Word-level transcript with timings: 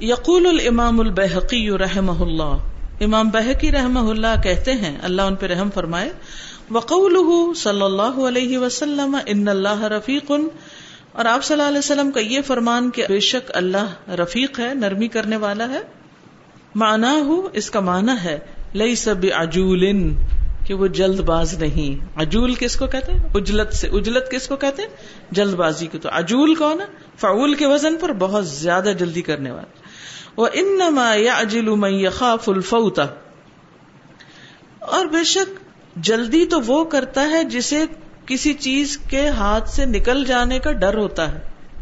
یقول 0.00 0.46
الامام 0.46 1.00
البحقی 1.00 1.70
رحمہ 1.70 2.22
اللہ۔ 2.22 2.58
امام 3.00 3.28
بحقی 3.28 3.72
رحمہ 3.72 4.10
اللہ 4.10 4.42
کہتے 4.42 4.72
ہیں، 4.72 4.98
اللہ 5.02 5.22
ان 5.22 5.34
پہ 5.34 5.46
رحم 5.46 5.70
فرمائے 5.70 6.10
وقول 6.70 7.54
صلی 7.54 7.82
اللہ 7.82 8.28
علیہ 8.28 8.58
وسلم، 8.58 9.16
ان 9.26 9.48
اللہ 9.48 9.82
رفیق۔ 9.82 10.32
اور 11.12 11.24
آپ 11.24 11.44
صلی 11.44 11.54
اللہ 11.54 11.68
علیہ 11.68 11.78
وسلم 11.78 12.10
کا 12.10 12.20
یہ 12.20 12.40
فرمان 12.46 12.90
کہ 12.90 13.04
بے 13.08 13.20
شک 13.20 13.50
اللہ 13.54 14.10
رفیق 14.10 14.60
ہے، 14.60 14.74
نرمی 14.74 15.08
کرنے 15.08 15.36
والا 15.36 15.68
ہے۔ 15.68 15.80
مانا 16.74 17.12
ہو 17.12 17.48
اس 17.52 17.70
کا 17.70 17.80
معنی 17.80 18.12
ہے 18.24 18.38
لئی 18.74 18.94
سب 18.94 19.26
عجول 19.34 19.86
کہ 20.66 20.74
وہ 20.74 20.86
جلد 20.86 21.20
باز 21.20 21.54
نہیں۔ 21.54 22.20
عجول 22.20 22.54
کس 22.54 22.76
کو 22.76 22.86
کہتے 22.86 23.12
ہیں؟ 23.12 23.22
اجلت 23.34 23.74
سے، 23.74 23.88
اجلت 23.88 24.30
کس 24.30 24.48
کو 24.48 24.56
کہتے 24.56 24.82
ہیں؟ 24.82 24.88
جلد 25.30 25.54
بازی 25.54 25.86
کو۔ 25.86 25.98
تو 25.98 26.08
عجول 26.12 26.54
کون 26.54 26.80
ہے؟ 26.80 26.86
فعول 27.16 27.54
کے 27.54 27.66
وزن 27.66 27.96
پر 27.96 28.12
بہت 28.12 28.46
زیادہ 28.46 28.92
جلدی 28.98 29.22
کرنے 29.22 29.50
والا۔ 29.50 29.87
وہ 30.38 30.48
انما 30.52 31.14
یعجل 31.14 31.68
من 31.68 31.94
یخاف 31.94 32.48
الفوت 32.48 33.00
اور 34.78 35.06
بے 35.06 35.24
شک 35.24 35.60
جلدی 35.96 36.46
تو 36.46 36.60
وہ 36.60 36.84
کرتا 36.84 37.30
ہے 37.30 37.44
جسے 37.44 37.84
کسی 38.26 38.54
چیز 38.54 38.98
کے 38.98 39.28
ہاتھ 39.28 39.68
سے 39.68 39.84
نکل 39.84 40.24
جانے 40.24 40.58
کا 40.58 40.72
ڈر 40.72 40.98
ہوتا 40.98 41.32
ہے۔ 41.32 41.38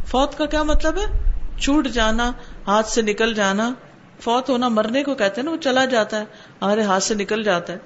فوت 0.07 0.39
کا 0.39 0.47
کیا 0.47 0.63
مطلب 0.63 0.99
ہے؟ 0.99 1.33
چھوٹ 1.61 1.89
جانا، 1.89 2.33
ہاتھ 2.67 2.89
سے 2.89 3.03
نکل 3.03 3.35
جانا۔ 3.35 3.75
فوت 4.21 4.51
ہونا، 4.51 4.69
مرنے 4.69 5.03
کو 5.03 5.15
کہتے 5.15 5.41
ہیں 5.41 5.45
نا، 5.45 5.51
وہ 5.51 5.57
چلا 5.57 5.85
جاتا 5.85 6.21
ہے، 6.21 6.25
ہمارے 6.63 6.83
ہاتھ 6.83 7.03
سے 7.03 7.15
نکل 7.15 7.43
جاتا 7.43 7.73
ہے۔ 7.73 7.79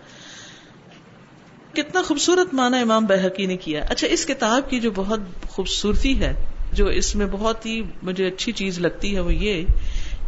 کتنا 1.73 2.03
خوبصورت 2.03 2.55
مانا 2.55 2.79
امام 2.79 3.05
بحقی 3.05 3.47
نے 3.47 3.57
کیا 3.57 3.85
اچھا 3.89 4.07
اس 4.07 4.27
کتاب 4.27 4.71
کی 4.71 4.81
جو 4.81 4.91
بہت 4.95 5.21
خوبصورتی 5.49 6.21
ہے، 6.21 6.45
جو 6.73 6.87
اس 6.87 7.17
میں 7.17 7.27
بہت 7.27 7.67
ہی 7.67 7.83
مجھے 8.03 8.27
اچھی 8.27 8.53
چیز 8.53 8.79
لگتی 8.79 9.15
ہے 9.15 9.21
وہ 9.21 9.35
یہ 9.35 9.65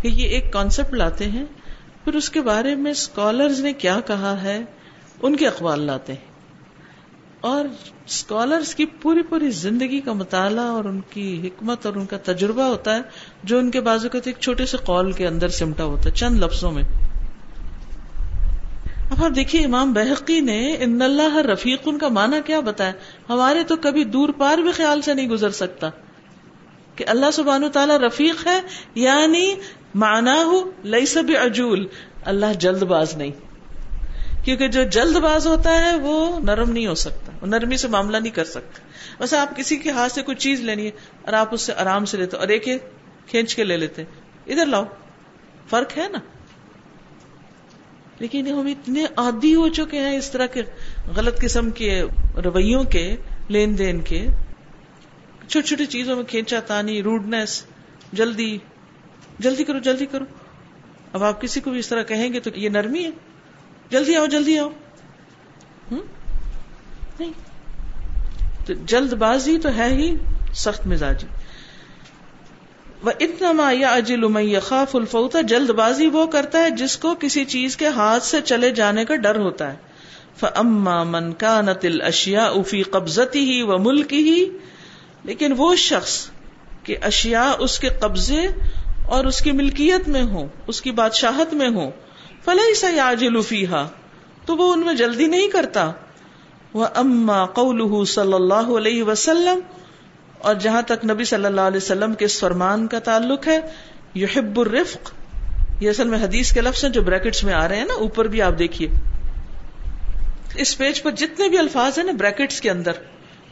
کہ 0.03 0.09
یہ 0.09 0.29
ایک 0.29 0.53
کانسیپٹ 0.53 0.95
لاتے 0.95 1.25
ہیں، 1.25 1.45
پھر 2.05 2.15
اس 2.15 2.31
کے 2.31 2.41
بارے 2.41 2.75
میں 2.75 2.91
اسکالرز 2.91 3.61
نے 3.61 3.73
کیا 3.73 4.01
کہا 4.07 4.43
ہے، 4.43 4.61
ان 5.23 5.37
کے 5.37 5.47
اقوال 5.47 5.81
لاتے 5.81 6.13
ہیں۔ 6.13 6.33
اور 7.41 7.65
اسکالرس 8.07 8.75
کی 8.75 8.85
پوری 8.87 9.23
پوری 9.23 9.51
زندگی 9.51 10.01
کا 10.01 10.13
مطالعہ 10.13 10.65
اور 10.65 10.85
ان 10.85 11.01
کی 11.11 11.49
حکمت 11.49 11.87
اور 11.87 11.95
ان 11.95 12.07
کا 12.07 12.17
تجربہ 12.25 12.63
ہوتا 12.63 12.97
ہے، 12.97 13.01
جو 13.45 13.59
ان 13.59 13.71
کے 13.71 13.81
بازو 13.81 14.09
کا 14.09 14.19
ایک 14.25 14.37
چھوٹے 14.41 14.67
سے 14.67 14.77
قول 14.77 15.13
کے 15.13 15.27
اندر 15.27 15.49
سمٹا 15.49 15.85
ہوتا 15.85 16.05
ہے، 16.05 16.11
چند 16.11 16.39
لفظوں 16.39 16.73
میں۔ 16.73 16.83
اب 19.11 19.25
آپ 19.25 19.37
دیکھیے، 19.37 19.65
امام 19.65 19.93
بحقی 19.93 20.41
نے 20.41 20.77
ان 20.79 21.03
اللہ 21.03 21.37
رفیق 21.37 21.81
ان 21.85 21.99
کا 21.99 22.09
معنی 22.09 22.37
کیا 22.47 22.61
بتایا۔ 22.61 22.93
ہمارے 23.29 23.65
تو 23.65 23.77
کبھی 23.77 24.05
دور 24.05 24.29
پار 24.29 24.59
بھی 24.59 24.73
خیال 24.73 25.03
سے 25.03 25.15
نہیں 25.15 25.29
گزر 25.29 25.51
سکتا۔ 25.51 25.89
کہ 26.97 27.05
اللہ 27.09 27.31
سبحانہ 27.33 27.67
تعالیٰ 27.67 27.97
رفیق 27.97 28.47
ہے 28.47 28.61
یعنی 28.95 29.55
مانا 29.95 30.45
ہو 30.45 30.71
لئی 30.85 31.07
سب 31.07 31.25
عجول 31.43 31.87
اللہ 32.25 32.53
جلد 32.59 32.83
باز 32.83 33.17
نہیں۔ 33.17 33.31
کیونکہ 34.45 34.69
جو 34.69 34.83
جلد 34.83 35.17
باز 35.17 35.47
ہوتا 35.47 35.85
ہے، 35.85 35.97
وہ 35.97 36.41
نرم 36.41 36.71
نہیں 36.71 36.87
ہو 36.87 36.95
سکتا، 36.95 37.33
وہ 37.41 37.47
نرمی 37.47 37.77
سے 37.77 37.89
معاملہ 37.89 38.17
نہیں 38.17 38.35
کر 38.35 38.45
سکتا۔ 38.45 38.81
ویسے 39.21 39.37
آپ 39.37 39.57
کسی 39.57 39.77
کے 39.77 39.91
ہاتھ 39.91 40.13
سے 40.13 40.23
کوئی 40.23 40.37
چیز 40.37 40.61
لینی 40.61 40.87
ہے 40.87 40.91
اور 41.23 41.33
آپ 41.33 41.55
اس 41.55 41.63
سے 41.63 41.73
آرام 41.73 42.05
سے 42.05 42.17
لیتے 42.17 42.37
اور 42.37 42.49
ایک 42.49 42.69
کھینچ 43.27 43.55
کے 43.55 43.65
لے 43.65 43.77
لیتے 43.77 44.03
ادھر 44.47 44.67
لاؤ، 44.67 44.85
فرق 45.71 45.99
ہے 45.99 46.09
نا؟ 46.09 46.19
لیکن 48.19 48.47
ہم 48.47 48.67
اتنے 48.67 49.05
عادی 49.17 49.55
ہو 49.55 49.69
چکے 49.69 49.99
ہیں 49.99 50.19
اس 50.19 50.31
طرح 50.31 50.47
کے 50.47 50.63
غلط 51.17 51.41
قسم 51.41 51.71
کے 51.71 52.03
رویوں 52.45 52.85
کے، 52.85 53.17
لین 53.49 53.79
دین 53.79 54.01
کے۔ 54.01 54.27
چھوٹی 55.53 55.67
چھوٹی 55.67 55.87
چیزوں 55.87 56.17
میں 56.17 56.25
کھینچا، 56.25 56.61
تانی 56.61 57.03
روڈنس 57.03 57.65
جلدی۔ 58.13 58.59
جلدی 59.39 59.65
کرو 59.65 59.79
جلدی 59.79 60.07
کرو۔ 60.07 60.25
اب 61.13 61.25
آپ 61.25 61.41
کسی 61.41 61.61
کو 61.61 61.71
بھی 61.71 61.79
اس 61.79 61.89
طرح 61.89 62.03
کہیں 62.03 62.33
گے 62.33 62.41
تو 62.41 62.51
یہ 62.55 62.69
نرمی 62.69 63.05
ہے۔ 63.05 63.11
جلدی 63.91 64.17
آؤ 64.17 64.27
جلدی 64.27 64.59
آؤ۔ 64.59 64.71
نہیں۔ 67.21 67.33
تو 68.67 68.73
جلد 68.73 69.13
بازی 69.13 69.59
تو 69.59 69.69
ہے 69.77 69.89
ہی 69.89 70.17
سخت 70.55 70.87
مزاجی۔ 70.87 71.27
اتنا 73.21 73.71
یا 73.73 73.89
اجل 73.89 74.59
خاف 74.61 74.97
الفوتا 74.97 75.41
جلد 75.41 75.71
بازی 75.71 76.07
وہ 76.07 76.27
کرتا 76.27 76.59
ہے 76.59 76.71
جس 76.71 76.97
کو 76.97 77.15
کسی 77.15 77.45
چیز 77.45 77.77
کے 77.77 77.89
ہاتھ 77.89 78.25
سے 78.25 78.41
چلے 78.41 78.71
جانے 78.71 79.05
کا 79.05 79.17
ڈر 79.17 79.39
ہوتا 79.39 79.73
ہے۔ 79.73 79.77
فما 80.41 81.05
من 81.05 81.33
کا 81.33 81.61
نتل 81.61 82.03
اشیا 82.03 82.45
افی 82.45 82.83
قبضتی 82.83 83.39
ہی 83.39 83.63
ہی 84.13 84.47
لیکن 85.25 85.53
وہ 85.57 85.75
شخص 85.77 86.15
کہ 86.85 86.97
اشیا 87.03 87.51
اس 87.59 87.79
کے 87.79 87.89
قبضے 88.01 88.47
اور 89.07 89.25
اس 89.25 89.41
کی 89.41 89.53
ملکیت 89.53 90.09
میں 90.09 90.23
ہو 90.23 90.47
اس 90.67 90.81
کی 90.83 90.91
بادشاہت 90.93 91.55
میں 91.55 91.69
ہو 91.69 91.91
فلح 92.45 92.73
سا 92.77 92.91
یاجل 92.91 93.41
فیحا 93.43 93.87
تو 94.47 94.57
وہ 94.57 94.73
ان 94.73 94.81
میں 94.81 94.95
جلدی 94.95 95.27
نہیں 95.27 95.49
کرتا۔ 95.49 95.91
وہ 96.75 96.87
اما 96.95 97.45
قول 97.55 98.05
صلی 98.07 98.33
اللہ 98.33 98.71
علیہ 98.77 99.03
وسلم، 99.03 99.61
اور 100.39 100.55
جہاں 100.55 100.83
تک 100.83 101.05
نبی 101.05 101.25
صلی 101.25 101.45
اللہ 101.45 101.61
علیہ 101.61 101.77
وسلم 101.77 102.15
کے 102.15 102.25
اس 102.25 102.39
فرمان 102.41 102.87
کا 102.87 102.99
تعلق 102.99 103.47
ہے 103.49 103.59
یحب 104.15 104.61
الرفق، 104.61 105.13
یہ 105.81 105.91
اصل 105.91 106.09
میں 106.09 106.19
حدیث 106.19 106.53
کے 106.53 106.61
لفظ 106.61 106.85
ہیں 106.85 106.93
جو 106.93 107.03
بریکٹس 107.03 107.45
میں 107.45 107.55
آ 107.55 107.67
رہے 107.69 107.77
ہیں 107.77 107.85
نا، 107.85 107.95
اوپر 107.95 108.29
بھی 108.29 108.43
آپ 108.43 108.59
دیکھیے۔ 108.59 108.89
اس 110.57 110.77
پیج 110.79 111.03
پر 111.03 111.11
جتنے 111.11 111.49
بھی 111.49 111.59
الفاظ 111.59 111.99
ہیں 111.99 112.07
نا 112.07 112.13
بریکٹس 112.19 112.61
کے 112.61 112.71
اندر۔ 112.71 112.93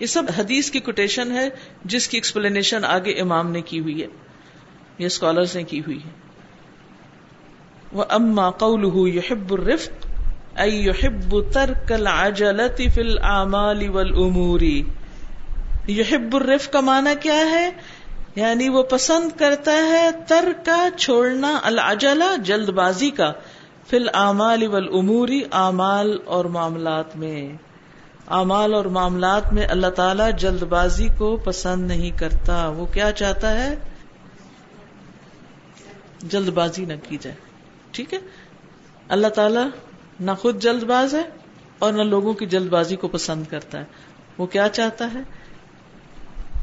یہ 0.00 0.06
سب 0.06 0.22
حدیث 0.38 0.70
کی 0.70 0.80
کوٹیشن 0.80 1.32
ہے 1.32 1.48
جس 1.84 2.08
کی 2.08 2.16
ایکسپلینیشن 2.16 2.84
آگے 2.84 3.12
امام 3.12 3.50
نے 3.50 3.60
کی 3.60 3.80
ہوئی 3.80 4.02
ہے 4.02 4.06
یہ 4.98 5.06
اسکالرس 5.06 5.56
نے 5.56 5.62
کی 5.62 5.80
ہوئی 5.80 5.96
ہے۔ 5.96 6.10
وہ 7.92 8.04
اما 8.08 8.50
قول 8.50 9.14
یحب 9.14 9.52
الرفق 9.52 10.06
اي 10.60 10.84
يحب 10.84 11.52
ترك 11.52 11.92
العجلة 11.92 12.90
في 12.94 13.00
الاعمال 13.00 13.88
والامور۔ 13.88 14.60
یحب 15.88 16.36
الرف 16.36 16.70
کا 16.70 16.80
معنی 16.80 17.10
کیا 17.20 17.50
ہے؟ 17.50 17.70
یعنی 18.36 18.68
وہ 18.68 18.82
پسند 18.82 19.38
کرتا 19.38 19.72
ہے 19.72 20.08
تر 20.28 20.52
کا 20.64 20.88
چھوڑنا، 20.98 21.60
العجلہ، 21.62 22.36
جلد 22.44 22.68
بازی 22.68 23.10
کا 23.10 23.32
فل 23.86 24.08
اعمال 24.14 24.66
والامور 24.66 25.28
اعمال 25.52 26.18
اور 26.24 26.44
معاملات 26.44 27.16
میں۔ 27.16 27.69
اعمال 28.30 28.74
اور 28.74 28.84
معاملات 28.84 29.52
میں 29.52 29.66
اللہ 29.66 29.86
تعالی 29.86 30.22
جلد 30.38 30.62
بازی 30.62 31.08
کو 31.18 31.36
پسند 31.36 31.86
نہیں 31.86 32.18
کرتا۔ 32.18 32.68
وہ 32.68 32.86
کیا 32.86 33.12
چاہتا 33.12 33.64
ہے؟ 33.64 33.74
جلد 36.18 36.48
بازی 36.48 36.84
نہ 36.84 36.92
کی 37.08 37.16
جائے۔ 37.20 37.36
ٹھیک 37.90 38.14
ہے؟ 38.14 38.18
اللہ 39.08 39.28
تعالی 39.28 39.60
نہ 40.20 40.30
خود 40.38 40.62
جلد 40.62 40.82
باز 40.82 41.14
ہے 41.14 41.22
اور 41.78 41.92
نہ 41.92 42.02
لوگوں 42.02 42.34
کی 42.34 42.46
جلد 42.46 42.70
بازی 42.70 42.96
کو 42.96 43.08
پسند 43.08 43.44
کرتا 43.46 43.78
ہے۔ 43.78 43.84
وہ 44.38 44.46
کیا 44.46 44.68
چاہتا 44.68 45.08
ہے؟ 45.14 45.20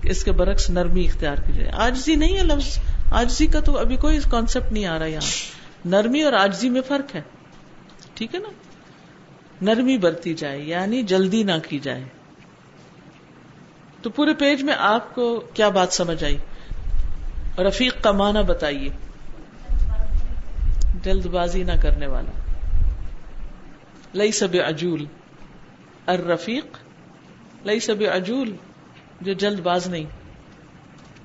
اس 0.04 0.24
کے 0.24 0.32
برعکس 0.32 0.70
نرمی 0.70 1.06
اختیار 1.06 1.36
کی 1.36 1.54
جائے۔ 1.54 1.72
آجزی 1.72 2.16
نہیں 2.16 2.38
ہے 2.38 2.44
لفظ۔ 2.44 2.80
آجزی 3.12 3.48
کا 3.48 3.60
تو 3.60 3.78
ابھی 3.78 3.96
کوئی 3.96 4.20
کانسیپٹ 4.32 4.72
نہیں 4.72 4.86
آ 4.86 5.00
رہا 5.00 5.06
یہاں۔ 5.06 5.28
نرمی 5.86 6.24
اور 6.24 6.34
آجزی 6.34 6.70
میں 6.70 6.82
فرق 6.82 7.16
ہے۔ 7.16 7.22
ٹھیک 8.14 8.36
ہے 8.36 8.40
نا؟ 8.40 8.50
نرمی 9.62 9.98
برتی 9.98 10.34
جائے 10.34 10.60
یعنی 10.60 11.04
جلدی 11.04 11.44
نہ 11.44 11.52
کی 11.70 11.80
جائے۔ 11.80 12.04
تو 14.02 14.10
پورے 14.10 14.34
پیج 14.34 14.64
میں 14.64 14.74
آپ 14.80 15.16
کو 15.16 15.40
کیا 15.54 15.70
بات 15.70 15.94
سمجھ 15.94 16.24
آئی؟ 16.24 16.38
رفیق 17.58 18.04
کا 18.04 18.12
معنی 18.12 18.44
بتائیے۔ 18.44 18.90
جلد 21.04 21.26
بازی 21.26 21.64
نہ 21.64 21.72
کرنے 21.82 22.08
والا۔ 22.08 22.32
لئی 24.14 24.32
سب 24.32 24.48
اجول 24.68 25.06
الرفیق 26.06 26.78
لئی 27.66 27.80
سب 27.80 27.96
اجول 28.14 28.56
جو 29.22 29.34
جلد 29.34 29.60
باز 29.60 29.88
نہیں۔ 29.88 30.06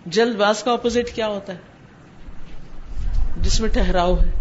جلد 0.06 0.36
باز 0.36 0.62
کا 0.62 0.72
اپوزٹ 0.72 1.14
کیا 1.14 1.26
ہوتا 1.26 1.52
ہے؟ 1.52 1.58
جس 3.40 3.60
میں 3.60 3.68
ٹہراؤ 3.68 4.16
ہے۔ 4.16 4.32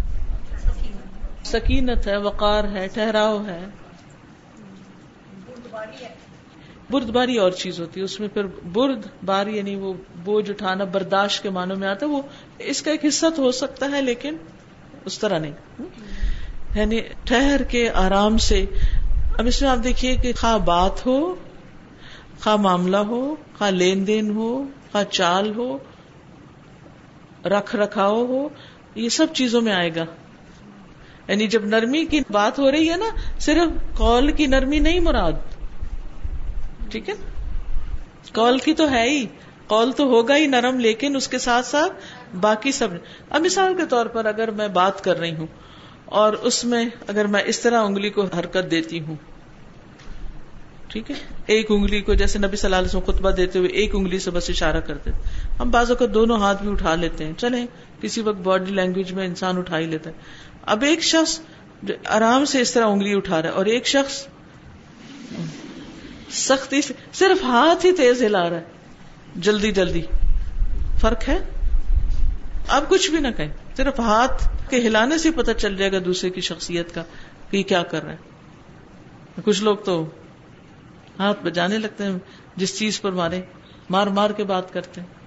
سکینت 1.44 2.07
ہے، 2.07 2.18
وقار 2.18 2.63
ہے 2.63 2.88
ٹہراؤ 2.94 3.45
ہے۔ 3.45 3.65
برد 6.89 7.09
باری 7.09 7.38
اور 7.38 7.51
چیز 7.51 7.79
ہوتی 7.79 7.99
ہے، 7.99 8.05
اس 8.05 8.19
میں 8.19 8.27
پھر 8.27 8.45
برد 8.73 9.07
بار 9.25 9.47
یعنی 9.47 9.75
وہ 9.75 9.93
بوجھ 10.23 10.49
اٹھانا 10.49 10.83
برداشت 10.83 11.43
کے 11.43 11.49
معنوں 11.49 11.75
میں 11.75 11.88
آتا 11.88 12.05
ہے، 12.05 12.11
وہ 12.11 12.21
اس 12.59 12.81
کا 12.81 12.91
ایک 12.91 13.05
حصہ 13.05 13.25
تو 13.35 13.43
ہو 13.43 13.51
سکتا 13.51 13.89
ہے، 13.91 14.01
لیکن 14.01 14.38
اس 15.05 15.19
طرح 15.19 15.39
نہیں۔ 15.39 15.81
یعنی 16.75 17.01
ٹھہر 17.23 17.63
کے 17.63 17.89
آرام 17.89 18.38
سے، 18.38 18.65
اب 19.39 19.47
اس 19.47 19.61
میں 19.61 19.69
آپ 19.69 19.77
دیکھیے 19.83 20.15
کہ 20.15 20.33
خواہ 20.33 20.57
بات 20.57 21.05
ہو، 21.05 21.35
خواہ 22.43 22.55
معاملہ 22.55 22.97
ہو، 22.97 23.35
خواہ 23.57 23.71
لین 23.71 24.07
دین 24.07 24.35
ہو، 24.35 24.63
خواہ 24.91 25.03
چال 25.03 25.55
ہو، 25.55 25.77
رکھ 27.45 27.75
رکھاؤ 27.75 28.25
ہو، 28.25 28.49
یہ 28.95 29.09
سب 29.09 29.27
چیزوں 29.33 29.61
میں 29.61 29.73
آئے 29.73 29.95
گا۔ 29.95 30.05
یعنی 31.27 31.47
جب 31.47 31.65
نرمی 31.65 32.05
کی 32.05 32.19
بات 32.29 32.59
ہو 32.59 32.71
رہی 32.71 32.89
ہے 32.89 32.97
نا، 32.97 33.39
صرف 33.39 33.97
کال 33.97 34.31
کی 34.31 34.47
نرمی 34.47 34.79
نہیں 34.79 34.99
مراد 34.99 35.31
ٹھیک 36.91 37.09
ہے؟ 37.09 37.13
کال 38.31 38.57
کی 38.57 38.73
تو 38.73 38.91
ہے 38.91 39.09
ہی۔ 39.09 39.25
کال 39.67 39.91
تو 39.91 40.03
ہوگا 40.03 40.38
ہی 40.38 40.47
نرم، 40.47 40.79
لیکن 40.79 41.15
اس 41.15 41.27
کے 41.27 41.38
ساتھ 41.38 41.65
ساتھ 41.65 41.93
باقی 42.35 42.71
سب۔ 42.71 42.88
اب 43.29 43.41
مثال 43.41 43.73
کے 43.77 43.85
طور 43.85 44.05
پر 44.05 44.25
اگر 44.25 44.51
میں 44.51 44.67
بات 44.67 45.03
کر 45.03 45.19
رہی 45.19 45.35
ہوں 45.35 45.47
اور 46.05 46.33
اس 46.33 46.65
میں 46.65 46.85
اگر 47.07 47.27
میں 47.27 47.41
اس 47.45 47.59
طرح 47.59 47.83
انگلی 47.83 48.09
کو 48.09 48.21
حرکت 48.21 48.71
دیتی 48.71 48.99
ہوں، 48.99 49.15
ٹھیک 50.88 51.11
ہے؟ 51.11 51.15
ایک 51.45 51.65
انگلی 51.69 52.01
کو 52.01 52.13
جیسے 52.13 52.39
نبی 52.39 52.57
صلی 52.57 52.67
اللہ 52.67 52.75
علیہ 52.75 52.88
وسلم 52.88 53.13
خطبہ 53.13 53.31
دیتے 53.31 53.59
ہوئے 53.59 53.69
ایک 53.69 53.95
انگلی 53.95 54.19
سے 54.19 54.31
بس 54.31 54.49
اشارہ 54.49 54.79
کرتے 54.79 55.11
ہم 55.59 55.69
بازو 55.69 55.95
کو 55.95 56.07
دونوں 56.07 56.38
ہاتھ 56.38 56.63
بھی 56.63 56.71
اٹھا 56.71 56.95
لیتے 56.95 57.25
ہیں۔ 57.25 57.33
چلیں، 57.38 57.65
کسی 58.01 58.21
وقت 58.21 58.38
باڈی 58.38 58.71
لینگویج 58.71 59.13
میں 59.13 59.25
انسان 59.25 59.57
اٹھا 59.57 59.79
ہی 59.79 59.85
لیتا 59.85 60.09
ہے۔ 60.09 60.15
اب 60.65 60.81
ایک 60.81 61.03
شخص 61.03 61.39
آرام 62.05 62.45
سے 62.45 62.61
اس 62.61 62.73
طرح 62.73 62.85
انگلی 62.85 63.13
اٹھا 63.15 63.41
رہا 63.41 63.49
ہے 63.49 63.53
اور 63.53 63.65
ایک 63.65 63.88
شخص 63.88 64.27
سختی 66.31 66.81
سے 66.81 66.94
صرف 67.13 67.44
ہاتھ 67.44 67.86
ہی 67.86 67.92
تیز 67.92 68.24
ہلا 68.24 68.50
رہا 68.50 68.57
ہے۔ 68.57 68.63
جلدی 69.36 69.72
جلدی۔ 69.72 70.01
فرق 71.01 71.30
ہے؟ 71.30 71.38
اب 72.68 72.89
کچھ 72.89 73.12
بھی 73.12 73.19
نہ 73.19 73.28
کہیں۔ 73.38 73.50
صرف 73.78 74.00
ہاتھ 74.00 74.44
کے 74.69 74.78
ہلانے 74.78 75.18
سے 75.18 75.31
پتہ 75.31 75.51
چل 75.51 75.78
جائے 75.78 75.92
گا 75.92 75.98
دوسرے 76.06 76.30
کی 76.30 76.42
شخصیت 76.42 76.95
کا 76.95 77.04
کہ 77.50 77.57
یہ 77.57 77.63
کیا 77.63 77.83
کر 77.83 78.04
رہا 78.04 78.12
ہے۔ 78.12 78.18
کچھ 79.44 79.63
لوگ 79.63 79.75
تو 79.75 80.10
ہاتھ 81.19 81.44
بجانے 81.44 81.78
لگتے 81.78 82.04
ہیں، 82.04 82.18
جس 82.56 82.80
چیز 82.80 83.01
پر 83.01 83.12
مارے، 83.12 83.42
مار 83.89 84.07
مار 84.07 84.30
کے 84.30 84.44
بات 84.44 84.74
کرتے 84.74 85.01
ہیں۔ 85.01 85.22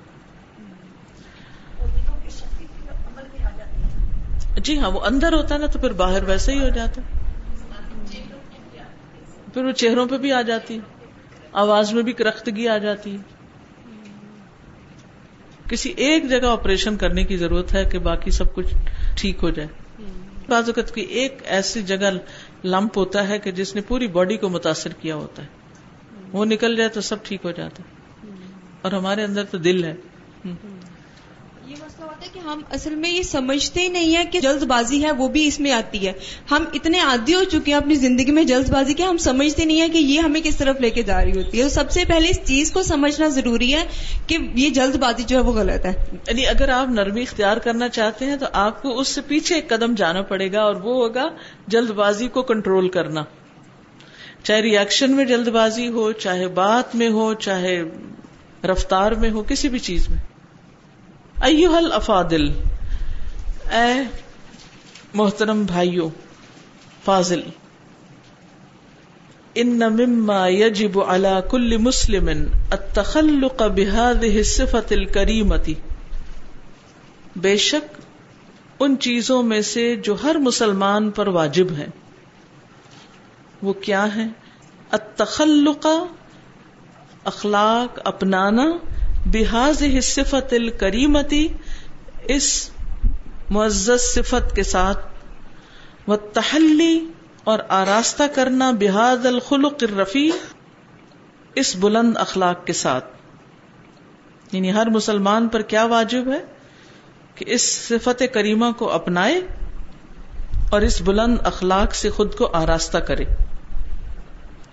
جی 4.58 4.78
ہاں 4.78 4.90
وہ 4.90 5.00
اندر 5.00 5.32
ہوتا 5.32 5.54
ہے 5.54 5.60
نا 5.60 5.66
تو 5.66 5.78
پھر 5.78 5.92
باہر 5.92 6.22
ویسے 6.22 6.52
ہی 6.52 6.58
ہو 6.58 6.68
جاتا 6.68 7.00
پھر 9.54 9.64
وہ 9.64 9.72
چہروں 9.72 10.06
پہ 10.06 10.16
بھی 10.18 10.32
آ 10.32 10.42
جاتی 10.42 10.78
آواز 11.54 11.92
میں 11.92 12.02
بھی 12.02 12.12
کرختگی 12.12 12.68
آ 12.68 12.78
جاتی 12.78 13.16
ہے۔ 13.16 13.16
کسی 15.70 15.92
ایک 15.96 16.28
جگہ 16.30 16.46
آپریشن 16.46 16.96
کرنے 16.96 17.24
کی 17.24 17.36
ضرورت 17.36 17.74
ہے 17.74 17.84
کہ 17.84 17.98
باقی 17.98 18.30
سب 18.30 18.54
کچھ 18.54 18.74
ٹھیک 19.16 19.38
ہو 19.42 19.50
جائے۔ 19.50 19.68
بعض 20.48 20.64
اوقات 20.66 20.94
کی 20.94 21.00
ایک 21.00 21.38
ایسی 21.44 21.82
جگہ 21.82 22.10
لمپ 22.64 22.98
ہوتا 22.98 23.28
ہے 23.28 23.38
کہ 23.38 23.50
جس 23.50 23.74
نے 23.74 23.80
پوری 23.80 24.06
باڈی 24.06 24.36
کو 24.36 24.48
متاثر 24.48 24.92
کیا 24.92 25.14
ہوتا 25.14 25.42
ہے۔ 25.42 25.48
وہ 26.32 26.44
نکل 26.44 26.76
جائے 26.76 26.88
تو 26.88 27.00
سب 27.00 27.16
ٹھیک 27.22 27.40
ہو 27.44 27.50
جاتا 27.50 27.82
ہے۔ 27.82 27.94
اور 28.82 28.92
ہمارے 28.92 29.24
اندر 29.24 29.44
تو 29.44 29.58
دل 29.58 29.84
ہے 29.84 29.94
ہے۔ 30.46 30.54
کہ 32.34 32.38
ہم 32.38 32.60
اصل 32.70 32.94
میں 32.94 33.10
یہ 33.10 33.22
سمجھتے 33.22 33.80
ہی 33.80 33.88
نہیں 33.88 34.16
ہے 34.16 34.24
کہ 34.24 34.40
جلد 34.40 34.62
بازی 34.62 35.04
ہے، 35.04 35.12
وہ 35.12 35.28
بھی 35.28 35.46
اس 35.46 35.60
میں 35.60 35.72
آتی 35.72 36.06
ہے۔ 36.06 36.12
ہم 36.50 36.64
اتنے 36.72 37.00
عادی 37.00 37.34
ہو 37.34 37.44
چکے 37.44 37.70
ہیں 37.70 37.74
اپنی 37.74 37.94
زندگی 37.94 38.32
میں 38.32 38.44
جلد 38.44 38.70
بازی 38.70 38.94
کے، 38.94 39.02
ہم 39.02 39.16
سمجھتے 39.16 39.64
نہیں 39.64 39.80
ہے 39.80 39.88
کہ 39.88 39.98
یہ 39.98 40.18
ہمیں 40.18 40.40
کس 40.40 40.56
طرف 40.56 40.80
لے 40.80 40.90
کے 40.90 41.02
جا 41.02 41.24
رہی 41.24 41.36
ہوتی 41.36 41.62
ہے۔ 41.62 41.68
سب 41.68 41.90
سے 41.90 42.04
پہلے 42.08 42.28
اس 42.28 42.38
چیز 42.44 42.72
کو 42.72 42.82
سمجھنا 42.82 43.28
ضروری 43.28 43.74
ہے 43.74 43.84
کہ 44.26 44.38
یہ 44.54 44.70
جلد 44.70 44.96
بازی 44.96 45.22
جو 45.22 45.36
ہے 45.36 45.42
وہ 45.42 45.52
غلط 45.52 45.86
ہے۔ 45.86 45.92
یعنی 46.28 46.46
اگر 46.46 46.68
آپ 46.68 46.88
نرمی 46.88 47.22
اختیار 47.22 47.56
کرنا 47.56 47.88
چاہتے 47.88 48.24
ہیں 48.24 48.36
تو 48.36 48.46
آپ 48.52 48.82
کو 48.82 48.98
اس 48.98 49.08
سے 49.08 49.20
پیچھے 49.20 49.54
ایک 49.54 49.68
قدم 49.68 49.94
جانا 49.94 50.22
پڑے 50.22 50.52
گا 50.52 50.62
اور 50.62 50.74
وہ 50.74 50.94
ہوگا 50.94 51.28
جلد 51.66 51.90
بازی 51.90 52.28
کو 52.28 52.42
کنٹرول 52.42 52.88
کرنا۔ 52.88 53.24
چاہے 54.42 54.62
ریئیکشن 54.62 55.12
میں 55.12 55.24
جلد 55.24 55.48
بازی 55.48 55.88
ہو، 55.88 56.12
چاہے 56.12 56.48
بات 56.48 56.96
میں 56.96 57.08
ہو، 57.08 57.34
چاہے 57.34 57.82
رفتار 58.64 59.12
میں 59.12 59.30
ہو، 59.30 59.42
کسی 59.42 59.68
بھی 59.68 59.78
چیز 59.78 60.08
میں۔ 60.08 60.33
ایوہل 61.44 61.92
افادل 61.92 62.44
اے 63.70 63.92
محترم 65.14 65.62
بھائیو، 65.64 66.08
فاضل، 67.04 67.40
ان 69.54 69.82
مما 69.96 70.38
يجب 70.48 70.98
على 71.00 71.34
كل 71.50 71.76
مسلم 71.78 72.28
التخلق 72.28 73.62
بهذه 73.62 74.38
الصفة 74.38 74.96
الكريمة 74.96 75.68
بے 77.36 77.56
شک، 77.66 78.00
ان 78.80 78.96
چیزوں 79.00 79.42
میں 79.42 79.60
سے 79.64 79.84
جو 80.02 80.16
ہر 80.22 80.36
مسلمان 80.40 81.10
پر 81.10 81.28
واجب 81.34 81.76
ہے 81.78 81.86
وہ 83.62 83.72
کیا 83.82 84.06
ہے 84.14 84.26
التخلق، 84.90 85.86
اخلاق 87.24 88.00
اپنانا 88.04 88.66
بحاظ 89.26 89.82
صفت 90.02 90.52
الکریمتی 90.52 91.48
اس 92.24 92.70
معزز 93.50 94.00
صفت 94.00 94.56
کے 94.56 94.62
ساتھ 94.62 95.06
و 96.08 96.16
تحلی 96.16 97.06
اور 97.44 97.58
آراستہ 97.68 98.22
کرنا 98.34 98.70
بحاد 98.70 99.26
الخلق 99.26 99.74
الرفیع 99.80 100.32
اس 101.54 101.76
بلند 101.76 102.16
اخلاق 102.16 102.66
کے 102.66 102.72
ساتھ۔ 102.72 103.04
یعنی 104.52 104.72
ہر 104.72 104.86
مسلمان 104.86 105.48
پر 105.48 105.62
کیا 105.62 105.84
واجب 105.84 106.32
ہے؟ 106.32 106.44
کہ 107.34 107.44
اس 107.48 107.62
صفت 107.88 108.22
کریمہ 108.34 108.66
کو 108.78 108.90
اپنائے 108.90 109.40
اور 110.70 110.80
اس 110.80 111.02
بلند 111.02 111.36
اخلاق 111.44 111.94
سے 111.94 112.10
خود 112.10 112.34
کو 112.34 112.50
آراستہ 112.52 112.98
کرے۔ 112.98 113.24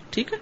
ٹھیک 0.10 0.34
ہے؟ 0.34 0.38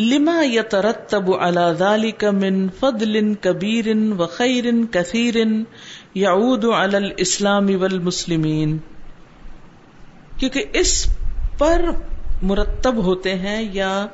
لما 0.00 0.42
يترتب 0.42 1.30
على 1.32 1.76
ذلك 1.78 2.24
من 2.24 2.68
فضل 2.68 3.36
كبير 3.42 3.88
وخير 4.18 4.84
كثير 4.84 5.64
يعود 6.14 6.64
على 6.64 6.96
الاسلام 6.98 7.68
والمسلمين. 7.82 8.76
کیونکہ 10.38 10.64
اس 10.72 11.06
پر 11.58 11.82
مرتب 12.42 12.96
ہوتے 12.96 13.34
ہیں 13.34 13.68
یا 13.72 14.06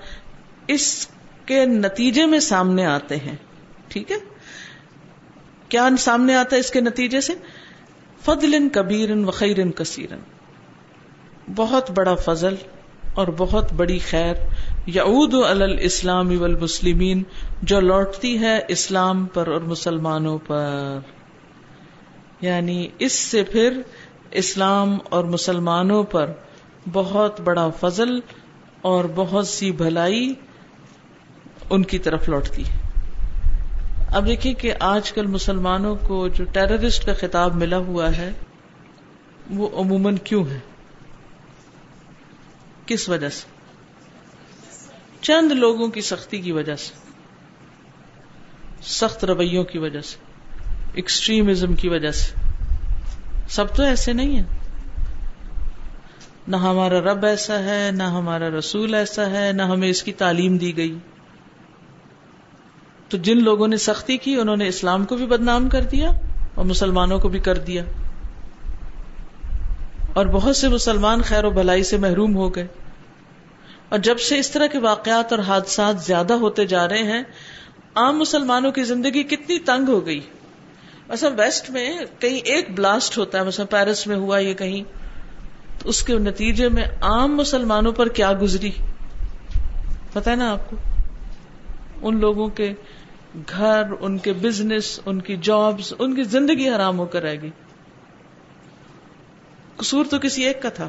اس 0.68 1.08
کے 1.44 1.64
نتیجے 1.64 2.26
میں 2.26 2.40
سامنے 2.40 2.86
آتے 2.86 3.16
ہیں، 3.16 3.34
ٹھیک 3.88 4.12
ہے؟ 4.12 4.16
کیا 5.68 5.88
سامنے 5.98 6.34
آتا 6.34 6.56
ہے 6.56 6.60
اس 6.60 6.70
کے 6.70 6.80
نتیجے 6.80 7.20
سے؟ 7.20 7.32
فضل 8.24 8.68
کبیر 8.72 9.16
وخیر 9.16 9.70
کثیر 9.70 10.14
بہت 11.56 11.90
بڑا 11.90 12.14
فضل 12.14 12.54
اور 13.16 13.28
بہت 13.36 13.72
بڑی 13.72 13.98
خیر 13.98 14.34
یعود 14.86 15.34
الاسلام 15.34 16.40
والمسلمین 16.40 17.22
جو 17.62 17.80
لوٹتی 17.80 18.40
ہے 18.40 18.60
اسلام 18.68 19.26
پر 19.26 19.46
اور 19.46 19.60
مسلمانوں 19.60 20.38
پر۔ 20.38 20.98
یعنی 22.40 22.88
اس 22.98 23.12
سے 23.12 23.42
پھر 23.42 23.80
اسلام 24.30 24.98
اور 25.10 25.24
مسلمانوں 25.24 26.02
پر 26.02 26.30
بہت 26.92 27.40
بڑا 27.40 27.68
فضل 27.80 28.20
اور 28.82 29.04
بہت 29.14 29.48
سی 29.48 29.72
بھلائی 29.72 30.34
ان 31.70 31.82
کی 31.82 31.98
طرف 31.98 32.28
لوٹتی 32.28 32.62
ہے۔ 32.62 32.80
اب 34.12 34.26
دیکھیے 34.26 34.54
کہ 34.54 34.72
آج 34.80 35.12
کل 35.12 35.26
مسلمانوں 35.26 35.96
کو 36.06 36.28
جو 36.28 36.44
ٹیررسٹ 36.44 37.06
کا 37.06 37.12
خطاب 37.14 37.54
ملا 37.54 37.78
ہوا 37.78 38.16
ہے، 38.16 38.32
وہ 39.50 39.68
عموماً 39.74 40.16
کیوں 40.16 40.44
ہے؟ 40.50 40.75
کس 42.86 43.08
وجہ 43.08 43.28
سے؟ 43.28 43.46
چند 45.20 45.52
لوگوں 45.52 45.88
کی 45.88 46.00
سختی 46.00 46.40
کی 46.40 46.52
وجہ 46.52 46.76
سے، 46.76 46.94
سخت 48.82 49.24
رویوں 49.24 49.64
کی 49.64 49.78
وجہ 49.78 50.00
سے 50.00 50.16
ایکسٹریمزم 50.94 51.74
کی 51.74 51.88
وجہ 51.88 52.10
سے۔ 52.10 52.32
سب 53.48 53.74
تو 53.74 53.82
ایسے 53.82 54.12
نہیں 54.12 54.36
ہیں۔ 54.36 54.44
نہ 56.48 56.56
ہمارا 56.56 57.00
رب 57.00 57.24
ایسا 57.24 57.58
ہے، 57.58 57.90
نہ 57.92 58.02
ہمارا 58.02 58.50
رسول 58.50 58.94
ایسا 58.94 59.30
ہے، 59.30 59.52
نہ 59.52 59.62
ہمیں 59.62 59.88
اس 59.88 60.02
کی 60.02 60.12
تعلیم 60.12 60.56
دی 60.56 60.76
گئی۔ 60.76 60.98
تو 63.08 63.16
جن 63.16 63.44
لوگوں 63.44 63.68
نے 63.68 63.76
سختی 63.76 64.16
کی، 64.16 64.36
انہوں 64.36 64.56
نے 64.56 64.68
اسلام 64.68 65.04
کو 65.04 65.16
بھی 65.16 65.26
بدنام 65.26 65.68
کر 65.68 65.82
دیا 65.82 66.10
اور 66.54 66.64
مسلمانوں 66.64 67.18
کو 67.18 67.28
بھی 67.28 67.38
کر 67.38 67.58
دیا۔ 67.58 67.84
اور 70.16 70.26
بہت 70.26 70.56
سے 70.56 70.68
مسلمان 70.68 71.22
خیر 71.22 71.44
و 71.44 71.50
بھلائی 71.50 71.82
سے 71.82 71.96
محروم 71.96 72.36
ہو 72.36 72.54
گئے۔ 72.54 72.66
اور 73.88 73.98
جب 73.98 74.18
سے 74.18 74.38
اس 74.38 74.50
طرح 74.50 74.66
کے 74.66 74.78
واقعات 74.78 75.32
اور 75.32 75.40
حادثات 75.40 76.00
زیادہ 76.00 76.32
ہوتے 76.32 76.64
جا 76.64 76.88
رہے 76.88 77.02
ہیں، 77.02 77.22
عام 77.94 78.18
مسلمانوں 78.18 78.72
کی 78.72 78.82
زندگی 78.82 79.22
کتنی 79.22 79.58
تنگ 79.58 79.88
ہو 79.88 80.06
گئی۔ 80.06 80.20
مثلا 81.08 81.30
ویسٹ 81.38 81.70
میں 81.70 81.98
کہیں 82.18 82.36
ایک 82.36 82.70
بلاسٹ 82.70 83.18
ہوتا 83.18 83.38
ہے، 83.38 83.44
مثلا 83.44 83.66
پیرس 83.66 84.06
میں 84.06 84.16
ہوا 84.16 84.38
یہ 84.38 84.54
کہیں، 84.54 84.82
تو 85.82 85.88
اس 85.88 86.02
کے 86.02 86.18
نتیجے 86.18 86.68
میں 86.68 86.84
عام 87.00 87.36
مسلمانوں 87.36 87.92
پر 87.92 88.08
کیا 88.08 88.32
گزری؟ 88.42 88.70
پتا 90.12 90.30
ہے 90.30 90.36
نا 90.36 90.52
آپ 90.52 90.70
کو؟ 90.70 90.76
ان 92.02 92.20
لوگوں 92.20 92.48
کے 92.48 92.72
گھر، 93.50 93.82
ان 94.00 94.18
کے 94.18 94.32
بزنس 94.32 95.00
ان 95.06 95.20
کی 95.20 95.36
جابس 95.36 95.94
ان 95.98 96.14
کی 96.14 96.22
زندگی 96.22 96.68
حرام 96.68 96.98
ہو 96.98 97.06
کر 97.06 97.22
رہ 97.22 97.34
گئی۔ 97.42 97.50
قصور 99.76 100.04
تو 100.04 100.18
کسی 100.18 100.44
ایک 100.44 100.62
کا 100.62 100.68
تھا، 100.68 100.88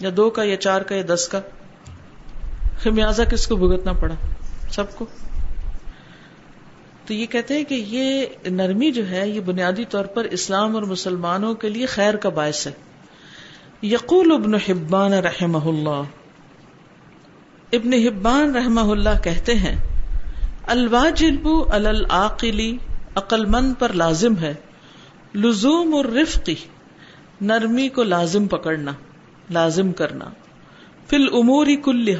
یا 0.00 0.10
دو 0.16 0.30
کا، 0.30 0.42
یا 0.42 0.56
چار 0.56 0.80
کا، 0.80 0.94
یا 0.94 1.02
دس 1.14 1.28
کا۔ 1.28 1.40
خمیازہ 2.78 3.22
کس 3.22 3.46
کو 3.46 3.56
بھگتنا 3.56 3.92
پڑا؟ 3.92 4.14
سب 4.70 4.94
کو۔ 4.94 5.06
تو 7.06 7.14
یہ 7.14 7.26
کہتے 7.26 7.54
ہیں 7.54 7.64
کہ 7.64 7.74
یہ 7.74 8.26
نرمی 8.50 8.90
جو 8.90 9.10
ہے، 9.10 9.28
یہ 9.28 9.40
بنیادی 9.40 9.84
طور 9.84 10.04
پر 10.04 10.24
اسلام 10.24 10.74
اور 10.74 10.82
مسلمانوں 10.82 11.54
کے 11.54 11.68
لیے 11.68 11.86
خیر 11.86 12.16
کا 12.16 12.28
باعث 12.28 12.66
ہے۔ 12.66 12.72
یقول 13.82 14.32
ابن 14.32 14.54
حبان 14.54 15.12
رحم 15.12 15.68
اللہ۔ 15.68 16.02
ابن 17.72 17.92
حبان 17.92 18.56
رحم 18.56 18.90
اللہ 18.90 19.22
کہتے 19.24 19.54
ہیں، 19.54 19.76
الواجب 20.62 21.48
العقلی 21.72 22.76
عقل 23.14 23.44
مند 23.44 23.74
پر 23.78 23.92
لازم 23.92 24.36
ہے۔ 24.36 24.54
لزوم 25.34 25.94
الرفقی 25.94 26.54
نرمی 27.40 27.88
کو 27.88 28.02
لازم 28.02 28.46
پکڑنا، 28.46 28.92
لازم 29.50 29.92
کرنا۔ 29.92 30.24
فل 31.06 31.28
اموری 31.32 31.76
کل 31.76 32.14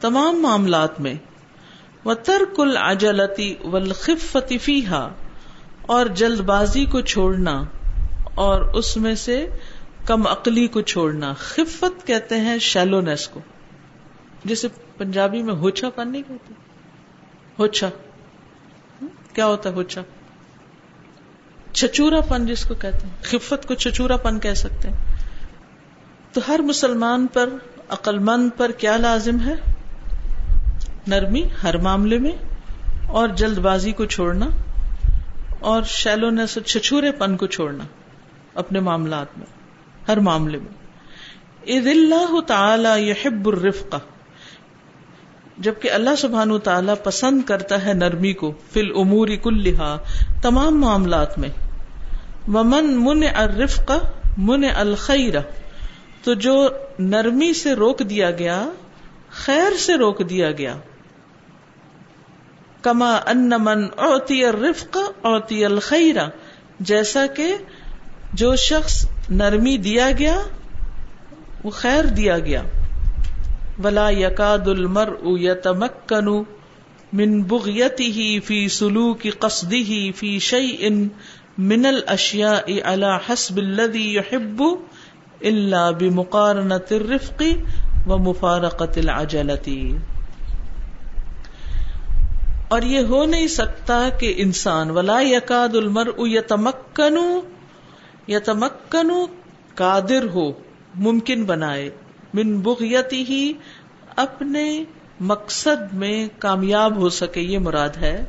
تمام 0.00 0.42
معاملات 0.42 1.00
میں۔ 1.00 1.14
و 2.04 2.14
ترک 2.14 2.60
العجلتی 2.60 3.54
والخفت 3.64 4.52
فیہا، 4.62 5.08
اور 5.82 6.06
جلد 6.06 6.40
بازی 6.40 6.84
کو 6.84 7.00
چھوڑنا، 7.00 7.64
اور 8.34 8.60
اس 8.60 8.96
میں 8.96 9.14
سے 9.14 9.46
کم 10.06 10.26
عقلی 10.26 10.66
کو 10.66 10.80
چھوڑنا۔ 10.80 11.32
خفت 11.32 12.06
کہتے 12.06 12.40
ہیں 12.40 12.58
شیلونیس 12.58 13.28
کو، 13.28 13.40
جسے 14.44 14.68
پنجابی 14.98 15.42
میں 15.42 15.54
ہوچا 15.54 15.90
پن 15.90 16.12
نہیں 16.12 16.22
کہتے 16.28 16.54
ہوچا 17.58 17.88
کیا 19.32 19.46
ہوتا 19.46 19.70
ہے 19.70 19.74
ہوچا 19.74 20.00
چچورا 21.76 22.20
پن 22.20 22.46
جس 22.46 22.64
کو 22.64 22.74
کہتے 22.74 23.06
ہیں، 23.06 23.14
خفت 23.22 23.66
کو 23.68 23.74
چچورا 23.74 24.16
پن 24.16 24.38
کہہ 24.40 24.54
سکتے 24.54 24.88
ہیں۔ 24.88 24.96
تو 26.32 26.40
ہر 26.48 26.60
مسلمان 26.60 27.26
پر 27.32 27.48
عقل 27.88 28.18
مند 28.18 28.50
پر 28.56 28.70
کیا 28.70 28.96
لازم 28.96 29.40
ہے؟ 29.40 29.54
نرمی 31.06 31.42
ہر 31.62 31.76
معاملے 31.76 32.18
میں، 32.18 32.32
اور 33.08 33.28
جلد 33.28 33.58
بازی 33.58 33.92
کو 33.92 34.04
چھوڑنا، 34.04 34.46
اور 35.60 35.82
شیلونیس 35.82 36.58
چھچورے 36.66 37.12
پن 37.12 37.36
کو 37.36 37.46
چھوڑنا 37.46 37.84
اپنے 38.54 38.80
معاملات 38.80 39.38
میں، 39.38 39.46
ہر 40.08 40.16
معاملے 40.16 40.58
میں۔ 40.58 40.74
عید 41.66 41.86
اللہ 41.86 42.40
تعالی 42.40 43.08
یحب 43.08 43.48
الرفقہ 43.48 43.96
جبکہ 45.58 45.90
اللہ 45.90 46.16
سبحان 46.18 46.58
تعالیٰ 46.58 46.94
پسند 47.04 47.42
کرتا 47.42 47.84
ہے 47.86 47.92
نرمی 47.92 48.32
کو 48.32 48.52
فل 48.72 48.90
اموری 48.96 49.36
کلحا 49.36 49.96
تمام 50.42 50.80
معاملات 50.80 51.38
میں۔ 51.38 51.48
ومن 52.48 52.96
من 52.96 53.22
الرفق 53.34 53.92
من 54.38 54.64
الخیر 54.76 55.34
تو 56.22 56.34
جو 56.34 56.68
نرمی 56.98 57.54
سے 57.54 57.72
روک 57.72 57.98
دیا 58.10 58.30
گیا، 58.30 58.68
خیر 59.30 59.76
سے 59.76 59.94
روک 59.94 60.30
دیا 60.30 60.52
گیا۔ 60.52 60.74
کما 62.82 63.14
ان 63.26 63.48
من 63.48 63.84
اوتی 63.96 64.44
الرفق 64.44 64.98
اوتی 65.22 65.64
الخیرہ 65.64 66.28
جیسا 66.80 67.26
کہ 67.26 67.56
جو 68.32 68.56
شخص 68.56 69.08
نرمی 69.30 69.76
دیا 69.76 70.10
گیا، 70.18 70.38
وہ 71.64 71.70
خیر 71.70 72.04
دیا 72.04 72.38
گیا۔ 72.38 72.62
ولا 73.84 74.10
یقاد 74.10 74.68
المر 74.68 75.14
یتمکن 75.22 76.42
من 77.12 77.42
بغیته 77.42 78.38
فی 78.44 78.68
سلوک 78.68 79.26
قصده 79.38 80.10
فی 80.16 80.38
شیء 80.38 80.90
من 81.58 81.86
الاشیاء 81.86 82.72
على 82.84 83.16
حسب 83.28 83.56
الذي 83.56 84.14
يحب 84.14 84.62
الا 85.40 85.90
بمقارنة 85.90 86.86
الرفق 86.90 87.42
ومفارقة 88.06 88.92
العجلة۔ 88.96 89.96
اور 92.68 92.82
یہ 92.82 93.00
ہو 93.00 93.24
نہیں 93.24 93.48
سکتا 93.48 94.08
کہ 94.08 94.34
انسان، 94.36 94.90
ولا 94.90 95.20
یقاد 95.20 95.76
المر 95.76 96.08
یتمکن 96.18 97.40
یتمکن 98.28 99.10
قادر 99.74 100.26
ہو، 100.34 100.52
ممکن 100.94 101.44
بنائے۔ 101.44 101.90
من 102.34 102.60
بغیتی 102.60 103.22
ہی 103.22 103.52
اپنے 104.16 104.84
مقصد 105.20 105.92
میں 105.92 106.28
کامیاب 106.38 106.96
ہو 106.96 107.08
سکے، 107.08 107.40
یہ 107.40 107.58
مراد 107.58 107.96
ہے۔ 107.96 108.24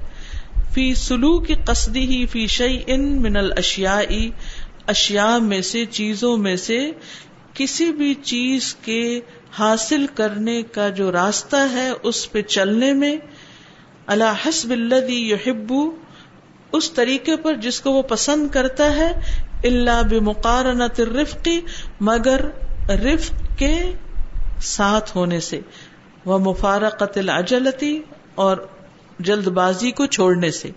فی 0.77 0.93
سلو 0.93 1.39
کی 1.39 1.53
قصدی 1.65 2.00
ہی 2.00 2.25
فی 2.25 2.48
شعی 2.48 2.77
ان 2.88 3.22
من 3.22 3.38
الشیا 3.38 3.98
اشیا 4.88 5.38
میں 5.38 5.62
سے، 5.62 5.86
چیزوں 5.86 6.38
میں 6.38 6.55
سے 6.55 6.91
کسی 7.53 7.91
بھی 7.91 8.13
چیز 8.13 8.75
کے 8.75 9.19
حاصل 9.60 10.05
کرنے 10.13 10.62
کا 10.62 10.89
جو 10.89 11.12
راستہ 11.12 11.55
ہے 11.72 11.89
اس 12.03 12.31
پہ 12.31 12.41
چلنے 12.41 12.93
میں 12.93 13.17
اللہ 14.05 14.48
حسب 14.48 14.72
الدی 14.72 15.31
یحبو 15.31 15.91
اس 16.72 16.91
طریقے 16.91 17.36
پر 17.36 17.53
جس 17.53 17.81
کو 17.81 17.91
وہ 17.91 18.01
پسند 18.01 18.48
کرتا 18.50 18.96
ہے 18.96 19.12
اللہ 19.63 20.03
بمقارنت 20.10 21.00
الرفقی 21.00 21.60
مگر 22.00 22.46
رفق 22.89 23.60
کے 23.60 23.91
ساتھ 24.62 25.17
ہونے 25.17 25.39
سے 25.39 25.60
وہ 26.25 26.39
مفارقت 26.39 27.17
العجلتی 27.17 28.01
اور 28.36 28.57
جلد 29.19 29.47
بازی 29.47 29.91
کو 29.91 30.05
چھوڑنے 30.05 30.51
سے۔ 30.51 30.69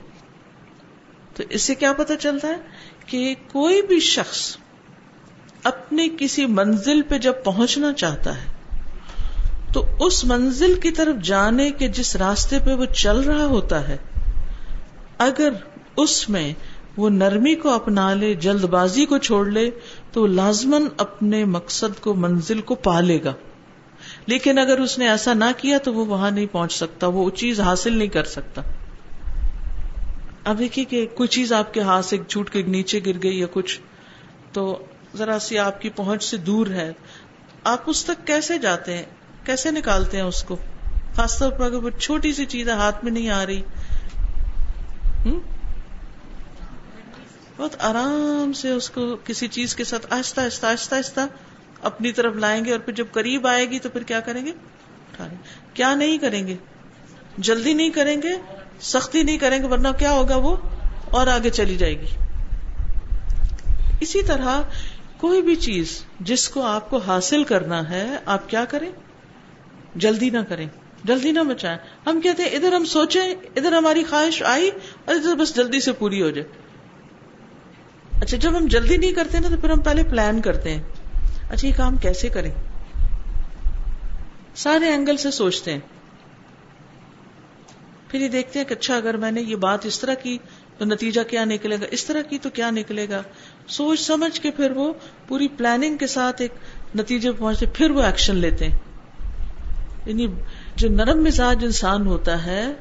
تو 1.35 1.43
اس 1.51 1.63
سے 1.63 1.75
کیا 1.75 1.93
پتا 1.93 2.17
چلتا 2.17 2.49
ہے 2.49 2.57
کہ 3.07 3.35
کوئی 3.53 3.83
بھی 3.83 4.01
شخص 4.01 4.57
اپنی 5.63 6.09
کسی 6.19 6.47
منزل 6.47 7.03
پہ 7.03 7.19
جب 7.19 7.33
پہنچنا 7.45 7.93
چاہتا 7.93 8.37
ہے، 8.37 8.53
تو 9.73 9.85
اس 10.01 10.25
منزل 10.25 10.81
کی 10.81 10.91
طرف 10.91 11.23
جانے 11.23 11.71
کے 11.71 11.89
جس 11.89 12.17
راستے 12.17 12.59
پہ 12.65 12.75
وہ 12.75 12.85
چل 12.85 13.21
رہا 13.21 13.45
ہوتا 13.45 13.89
ہے، 13.89 13.97
اگر 15.19 15.51
اس 15.97 16.29
میں 16.29 16.53
وہ 16.97 17.11
نرمی 17.11 17.55
کو 17.55 17.71
اپنا 17.71 18.15
لے 18.15 18.35
جلد 18.35 18.65
بازی 18.65 19.07
کو 19.07 19.19
چھوڑ 19.19 19.47
لے، 19.47 19.71
تو 20.13 20.27
لازمن 20.27 20.89
اپنے 20.97 21.45
مقصد 21.45 22.01
کو، 22.01 22.15
منزل 22.15 22.61
کو 22.61 22.75
پا 22.75 23.01
لے 23.01 23.19
گا۔ 23.25 23.35
لیکن 24.31 24.59
اگر 24.59 24.79
اس 24.79 24.99
نے 24.99 25.09
ایسا 25.09 25.35
نہ 25.35 25.45
کیا 25.57 25.79
تو 25.79 25.95
وہ 25.95 26.07
وہاں 26.07 26.31
نہیں 26.31 26.47
پہنچ 26.53 26.73
سکتا، 26.73 27.07
وہ 27.07 27.31
چیز 27.31 27.61
حاصل 27.61 27.97
نہیں 27.97 28.09
کر 28.09 28.25
سکتا۔ 28.25 28.63
اب 30.45 30.59
دیکھیے 30.59 30.85
کہ 30.85 31.07
کوئی 31.15 31.27
چیز 31.29 31.53
آپ 31.53 31.75
کے 31.75 31.81
ہاتھ 31.81 32.07
سے 32.07 32.17
چھوٹ 32.29 32.51
کے 32.51 32.63
نیچے 32.63 33.01
گر 33.07 33.23
گئی 33.23 33.39
یا 33.39 33.47
کچھ، 33.53 33.81
تو 34.53 34.85
ذرا 35.15 35.39
سی 35.39 35.59
آپ 35.59 35.81
کی 35.81 35.91
پہنچ 35.91 36.25
سے 36.25 36.37
دور 36.37 36.67
ہے۔ 36.67 36.93
آپ 37.65 37.79
اس 37.87 38.05
تک 38.05 38.27
کیسے 38.27 38.59
جاتے 38.59 38.97
ہیں؟ 38.97 39.05
کیسے 39.45 39.71
نکالتے 39.71 40.17
ہیں 40.17 40.25
اس 40.25 40.43
کو؟ 40.43 40.57
خاص 41.17 41.39
طور 41.39 41.53
پر 41.53 41.65
اگر 41.65 41.83
وہ 41.83 41.91
چھوٹی 41.91 42.33
سی 42.33 42.47
چیز 42.47 42.69
ہاتھ 42.69 43.05
میں 43.05 43.13
نہیں 43.13 43.31
آ 43.31 43.47
رہی۔ 43.47 43.63
بہت 47.57 47.77
آرام 47.79 48.53
سے 48.53 48.71
اس 48.71 48.91
کو 48.91 49.17
کسی 49.25 49.49
چیز 49.49 49.75
کے 49.75 49.85
ساتھ 49.85 50.07
آہستہ 50.11 50.41
آہستہ 50.41 50.67
آہستہ 50.67 50.95
آہستہ 50.95 51.21
اپنی 51.83 52.13
طرف 52.13 52.35
لائیں 52.35 52.65
گے 52.65 52.71
اور 52.71 52.81
پھر 52.81 52.93
جب 52.93 53.07
قریب 53.13 53.47
آئے 53.47 53.71
گی 53.71 53.79
تو 53.79 53.89
پھر 53.89 54.03
کیا 54.03 54.21
کریں 54.21 54.47
گے؟ 54.47 54.53
کیا 55.75 55.95
نہیں 55.95 56.19
کریں 56.19 56.47
گے؟ 56.47 56.57
جلدی 57.39 57.75
نہیں 57.75 57.91
کریں 57.91 58.23
گے، 58.23 58.31
سختی 58.81 59.23
نہیں 59.23 59.39
کریں 59.39 59.63
گے، 59.63 59.67
ورنہ 59.67 59.89
کیا 59.99 60.13
ہوگا 60.13 60.37
وہ؟ 60.37 60.57
اور 61.11 61.27
آگے 61.27 61.51
چلی 61.51 61.77
جائے 61.77 62.01
گی۔ 62.01 62.07
اسی 64.01 64.23
طرح 64.23 64.63
کوئی 65.17 65.43
بھی 65.43 65.57
چیز 65.57 66.05
جس 66.21 66.49
کو 66.49 66.63
آپ 66.63 66.91
کو 66.91 66.97
حاصل 66.97 67.45
کرنا 67.45 67.91
ہے، 67.91 68.07
آپ 68.27 68.49
کیا 68.49 68.65
کریں؟ 68.65 68.91
جلدی 69.95 70.31
نہ 70.31 70.39
کریں۔ 70.49 70.69
جلدی 71.05 71.33
نہ 71.33 71.41
بچائیں۔ 71.41 71.79
ہم 72.07 72.21
کہتے 72.21 72.43
ہیں، 72.43 72.51
ادھر 72.51 72.73
ہم 72.73 72.85
سوچیں، 72.85 73.35
ادھر 73.57 73.73
ہماری 73.73 74.05
خواہش 74.11 74.43
آئی 74.43 74.71
اور 75.05 75.15
ادھر 75.15 75.35
بس 75.35 75.57
جلدی 75.57 75.81
سے 75.81 75.93
پوری 75.93 76.23
ہو 76.23 76.31
جائے۔ 76.31 76.49
اچھا 78.21 78.37
جب 78.37 78.57
ہم 78.57 78.67
جلدی 78.67 78.97
نہیں 78.97 79.13
کرتے 79.13 79.39
نا 79.39 79.49
تو 79.49 79.57
پھر 79.61 79.71
ہم 79.71 79.81
پہلے 79.81 80.03
پلان 80.05 80.41
کرتے 80.41 80.71
ہیں۔ 80.71 80.83
اچھا 81.51 81.69
یہ 81.69 81.73
کام 81.77 81.97
کیسے 81.97 82.29
کریں؟ 82.29 82.51
سارے 84.55 84.85
اینگل 84.89 85.17
سے 85.17 85.31
سوچتے 85.31 85.73
ہیں۔ 85.73 85.81
پھر 88.09 88.21
یہ 88.21 88.29
دیکھتے 88.29 88.59
ہیں 88.59 88.67
کہ 88.67 88.75
اچھا 88.75 88.97
اگر 88.97 89.17
میں 89.17 89.31
نے 89.31 89.43
یہ 89.43 89.57
بات 89.57 89.87
اس 89.87 90.01
طرح 90.01 90.15
کی 90.15 90.39
تو 90.79 90.85
نتیجہ 90.85 91.21
کیا 91.31 91.45
نکلے 91.45 91.77
گا؟ 91.81 91.87
اس 91.91 92.05
طرح 92.05 92.23
کی 92.23 92.39
تو 92.39 92.51
کیا 92.51 92.71
نکلے 92.71 93.09
گا؟ 93.09 93.23
سوچ 93.69 94.01
سمجھ 94.01 94.41
کے 94.41 94.51
پھر 94.51 94.71
وہ 94.71 94.93
پوری 95.29 95.49
پلاننگ 95.49 95.97
کے 95.97 96.07
ساتھ 96.07 96.43
ایک 96.43 96.53
نتیجے 96.95 97.33
پہنچتے، 97.33 97.67
پھر 97.67 97.91
وہ 97.91 98.03
ایکشن 98.03 98.37
لیتے 98.37 98.69
ہیں۔ 98.69 98.79
یعنی 100.07 100.27
جو 100.77 100.89
نرم 100.89 101.25
مزاج 101.25 101.65
انسان 101.65 102.07
ہوتا 102.07 102.47
ہے 102.47 102.73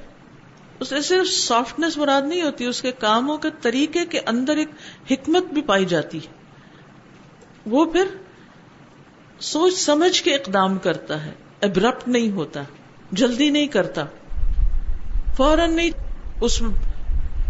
اسے 0.79 1.01
صرف 1.01 1.27
سافٹنیس 1.27 1.97
مراد 1.97 2.21
نہیں 2.21 2.41
ہوتی، 2.41 2.65
اس 2.65 2.81
کے 2.81 2.91
کاموں 2.91 3.37
کے 3.37 3.49
طریقے 3.61 4.05
کے 4.05 4.19
اندر 4.25 4.57
ایک 4.57 4.69
حکمت 5.11 5.43
بھی 5.43 5.61
پائی 5.61 5.85
جاتی۔ 5.85 6.19
وہ 7.65 7.85
پھر 7.85 8.05
سوچ 9.39 9.73
سمجھ 9.73 10.23
کے 10.23 10.35
اقدام 10.35 10.77
کرتا 10.77 11.25
ہے۔ 11.25 11.31
ابرپٹ 11.61 12.07
نہیں 12.07 12.31
ہوتا، 12.31 12.61
جلدی 13.11 13.49
نہیں 13.49 13.67
کرتا۔ 13.67 14.05
فوراً 15.37 15.73
نہیں 15.73 15.89
اس 16.41 16.61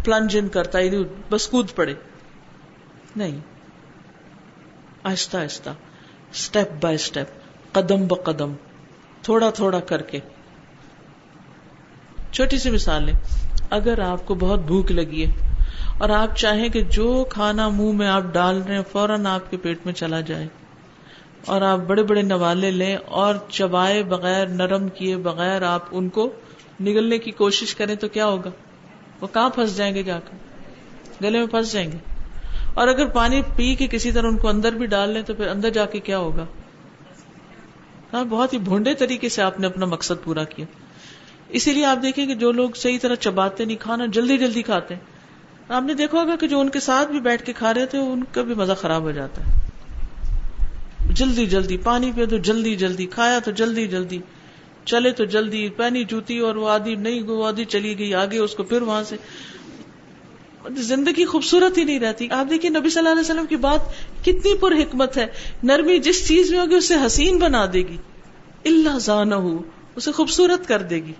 پلنجن 0.05 0.47
کرتا 0.47 0.79
یعنی 0.79 1.03
بس 1.29 1.47
کود 1.47 1.71
پڑے۔ 1.75 1.93
نہیں۔ 3.15 3.39
آہستہ 5.03 5.37
آہستہ 5.37 5.69
اسٹیپ 6.31 6.83
بائی 6.83 6.95
اسٹیپ 6.95 7.27
قدم 7.71 8.07
ب 8.07 8.23
قدم، 8.23 8.53
تھوڑا 9.21 9.49
تھوڑا 9.49 9.79
کر 9.79 10.01
کے۔ 10.01 10.19
چھوٹی 12.31 12.57
سی 12.57 12.69
مثال 12.69 13.09
اگر 13.69 13.99
آپ 13.99 14.25
کو 14.25 14.35
بہت 14.35 14.59
بھوک 14.59 14.91
لگی 14.91 15.25
ہے 15.25 15.55
اور 15.97 16.09
آپ 16.09 16.37
چاہیں 16.37 16.69
کہ 16.69 16.81
جو 16.81 17.25
کھانا 17.29 17.69
منہ 17.69 17.91
میں 17.91 18.07
آپ 18.07 18.23
ڈال 18.33 18.61
رہے 18.61 18.75
ہیں، 18.75 18.83
فوراً 18.91 19.25
آپ 19.25 19.51
کے 19.51 19.57
پیٹ 19.57 19.79
میں 19.85 19.93
چلا 19.93 20.21
جائے۔ 20.21 20.47
اور 21.45 21.61
آپ 21.61 21.77
بڑے 21.77 22.03
بڑے 22.03 22.21
نوالے 22.21 22.71
لیں 22.71 22.95
اور 22.95 23.35
چبائے 23.49 24.03
بغیر 24.03 24.47
نرم 24.47 24.89
کیے 24.89 25.17
بغیر 25.17 25.61
آپ 25.61 25.81
ان 25.91 26.09
کو 26.09 26.29
نگلنے 26.81 27.17
کی 27.17 27.31
کوشش 27.31 27.75
کریں 27.75 27.95
تو 27.95 28.07
کیا 28.07 28.25
ہوگا؟ 28.25 28.49
وہ 29.21 29.27
کہاں 29.33 29.49
پھنس 29.49 29.77
جائیں 29.77 29.95
گے 29.95 30.03
جا 30.03 30.19
کر؟ 30.19 30.37
گلے 31.23 31.37
میں 31.37 31.47
پھنس 31.47 31.71
جائیں 31.71 31.91
گے۔ 31.91 31.97
اور 32.73 32.87
اگر 32.87 33.05
پانی 33.05 33.41
پی 33.55 33.75
کے 33.75 33.87
کسی 33.91 34.11
طرح 34.11 34.27
ان 34.27 34.37
کو 34.37 34.47
اندر 34.47 34.71
بھی 34.73 34.85
ڈال 34.85 35.09
لیں 35.09 35.21
تو 35.21 35.33
پھر 35.33 35.47
اندر 35.47 35.69
جا 35.69 35.85
کے 35.85 35.99
کیا 35.99 36.17
ہوگا؟ 36.17 36.45
ہاں 38.13 38.23
بہت 38.23 38.53
ہی 38.53 38.57
بھونڈے 38.57 38.93
طریقے 38.93 39.29
سے 39.29 39.41
آپ 39.41 39.59
نے 39.59 39.67
اپنا 39.67 39.85
مقصد 39.85 40.23
پورا 40.23 40.43
کیا۔ 40.43 40.65
اسی 41.49 41.73
لیے 41.73 41.85
آپ 41.85 41.97
دیکھیں 42.03 42.25
کہ 42.25 42.35
جو 42.35 42.51
لوگ 42.51 42.69
صحیح 42.75 42.97
طرح 43.01 43.15
چباتے 43.15 43.65
نہیں، 43.65 43.77
کھانا 43.79 44.05
جلدی 44.05 44.37
جلدی 44.37 44.61
کھاتے 44.61 44.95
ہیں۔ 44.95 45.01
آپ 45.69 45.83
نے 45.83 45.93
دیکھا 45.93 46.21
ہوگا 46.21 46.35
کہ 46.35 46.47
جو 46.47 46.59
ان 46.59 46.69
کے 46.69 46.79
ساتھ 46.79 47.11
بھی 47.11 47.19
بیٹھ 47.19 47.43
کے 47.43 47.53
کھا 47.53 47.73
رہے 47.73 47.85
تھے، 47.85 47.97
ان 47.97 48.23
کا 48.31 48.41
بھی 48.41 48.55
مزہ 48.55 48.73
خراب 48.73 49.01
ہو 49.01 49.11
جاتا 49.11 49.41
ہے۔ 49.41 49.68
جلدی 51.05 51.45
جلدی 51.45 51.77
پانی 51.77 52.11
پہ 52.15 52.25
تو 52.25 52.37
جلدی 52.37 52.75
جلدی 52.75 53.05
کھایا 53.05 53.39
تو 53.39 53.51
جلدی 53.51 53.87
جلدی 53.87 54.19
چلے 54.85 55.11
تو 55.11 55.25
جلدی 55.25 55.69
پہنی 55.69 56.03
جوتی 56.03 56.39
اور 56.39 56.55
وہ 56.55 56.69
آدھی 56.69 56.95
نہیں، 56.95 57.23
وہ 57.23 57.47
آدھی 57.47 57.65
چلی 57.65 57.99
گئی 57.99 58.13
آگے 58.13 58.37
اس 58.37 58.55
کو 58.55 58.63
پھر 58.63 58.81
وہاں 58.81 59.03
سے۔ 59.03 59.15
زندگی 60.77 61.25
خوبصورت 61.25 61.77
ہی 61.77 61.83
نہیں 61.83 61.99
رہتی۔ 61.99 62.27
آپ 62.31 62.49
دیکھیے 62.49 62.79
نبی 62.79 62.89
صلی 62.89 62.99
اللہ 62.99 63.09
علیہ 63.09 63.21
وسلم 63.21 63.45
کی 63.45 63.55
بات 63.55 63.79
کتنی 64.21 64.57
پر 64.57 64.71
حکمت 64.71 65.17
ہے۔ 65.17 65.27
نرمی 65.63 65.99
جس 65.99 66.27
چیز 66.27 66.51
میں 66.51 66.59
ہوگی 66.59 66.75
اسے 66.75 66.95
حسین 67.05 67.39
بنا 67.39 67.65
دے 67.65 67.79
گی۔ 67.79 67.97
اللہ 68.65 68.99
زان 68.99 69.33
اسے 69.95 70.11
خوبصورت 70.11 70.67
کر 70.67 70.81
دے 70.81 70.95
گی۔ 70.95 71.13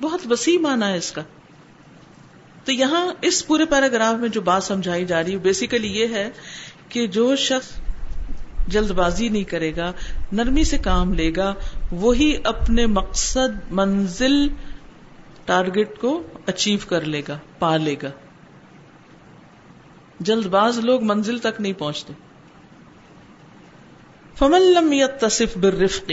بہت 0.00 0.20
وسیع 0.30 0.58
مانا 0.58 0.88
ہے 0.88 0.96
اس 0.96 1.12
کا۔ 1.12 1.22
تو 2.64 2.72
یہاں 2.72 3.06
اس 3.22 3.46
پورے 3.46 3.64
پیراگراف 3.64 4.20
میں 4.20 4.28
جو 4.28 4.40
بات 4.40 4.64
سمجھائی 4.64 5.04
جا 5.04 5.24
رہی 5.24 5.32
ہے 5.32 5.36
بیسیکلی 5.36 5.88
یہ 5.88 6.06
ہے 6.06 6.30
کہ 6.88 7.06
جو 7.06 7.36
شخص 7.36 7.70
جلد 8.68 8.90
بازی 8.90 9.28
نہیں 9.28 9.44
کرے 9.44 9.76
گا، 9.76 9.92
نرمی 10.32 10.64
سے 10.64 10.78
کام 10.78 11.14
لے 11.14 11.32
گا، 11.36 11.54
وہی 11.92 12.36
اپنے 12.44 12.86
مقصد، 12.86 13.72
منزل 13.72 14.48
ٹارگیٹ 15.44 15.98
کو 15.98 16.22
اچیو 16.46 16.78
کر 16.88 17.00
لے 17.00 17.22
گا، 17.28 17.38
پا 17.58 17.76
لے 17.76 17.94
گا۔ 18.02 18.10
جلد 20.20 20.46
باز 20.46 20.78
لوگ 20.78 21.02
منزل 21.02 21.38
تک 21.38 21.60
نہیں 21.60 21.72
پہنچتے۔ 21.72 22.12
فمن 24.34 24.62
لم 24.62 24.92
يتصف 24.92 25.56
بالرفق، 25.56 26.10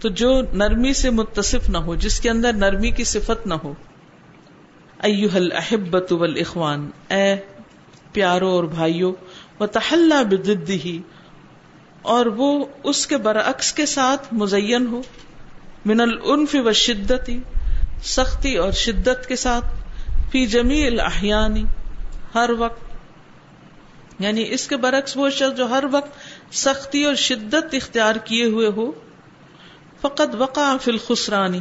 تو 0.00 0.08
جو 0.08 0.42
نرمی 0.52 0.92
سے 0.92 1.10
متصف 1.10 1.70
نہ 1.70 1.78
ہو، 1.78 1.94
جس 1.94 2.20
کے 2.20 2.30
اندر 2.30 2.52
نرمی 2.52 2.90
کی 2.90 3.04
صفت 3.04 3.46
نہ 3.46 3.54
ہو۔ 3.54 3.74
ایوہ 4.98 5.36
الاحبت 5.36 6.12
والاخوان 6.12 6.90
اے 7.08 7.36
پیارو 8.12 8.48
اور 8.48 8.64
بھائیوں 8.64 9.12
بھائیو 9.60 10.04
وتحلى 10.04 10.36
بضده، 10.36 10.98
اور 12.02 12.26
وہ 12.26 12.64
اس 12.84 13.06
کے 13.06 13.16
برعکس 13.16 13.72
کے 13.72 13.86
ساتھ 13.86 14.34
مزین 14.34 14.86
ہو، 14.86 15.02
من 15.84 16.00
الانف 16.00 16.56
والشدت، 16.64 17.30
سختی 18.04 18.56
اور 18.56 18.72
شدت 18.72 19.26
کے 19.28 19.36
ساتھ، 19.36 19.64
فی 20.30 20.46
جمیع 20.46 20.86
الاحیان، 20.86 21.54
ہر 22.34 22.50
وقت۔ 22.58 22.82
یعنی 24.18 24.44
اس 24.48 24.68
کے 24.68 24.76
برعکس 24.76 25.16
وہ 25.16 25.30
شخص 25.30 25.56
جو 25.56 25.70
ہر 25.70 25.84
وقت 25.92 26.10
سختی 26.54 27.04
اور 27.04 27.14
شدت 27.14 27.74
اختیار 27.74 28.14
کیے 28.14 28.44
ہوئے 28.44 28.68
ہو 28.76 28.92
فقط 30.00 30.34
وقع 30.38 30.76
فی 30.80 30.90
الخسرانی 30.90 31.60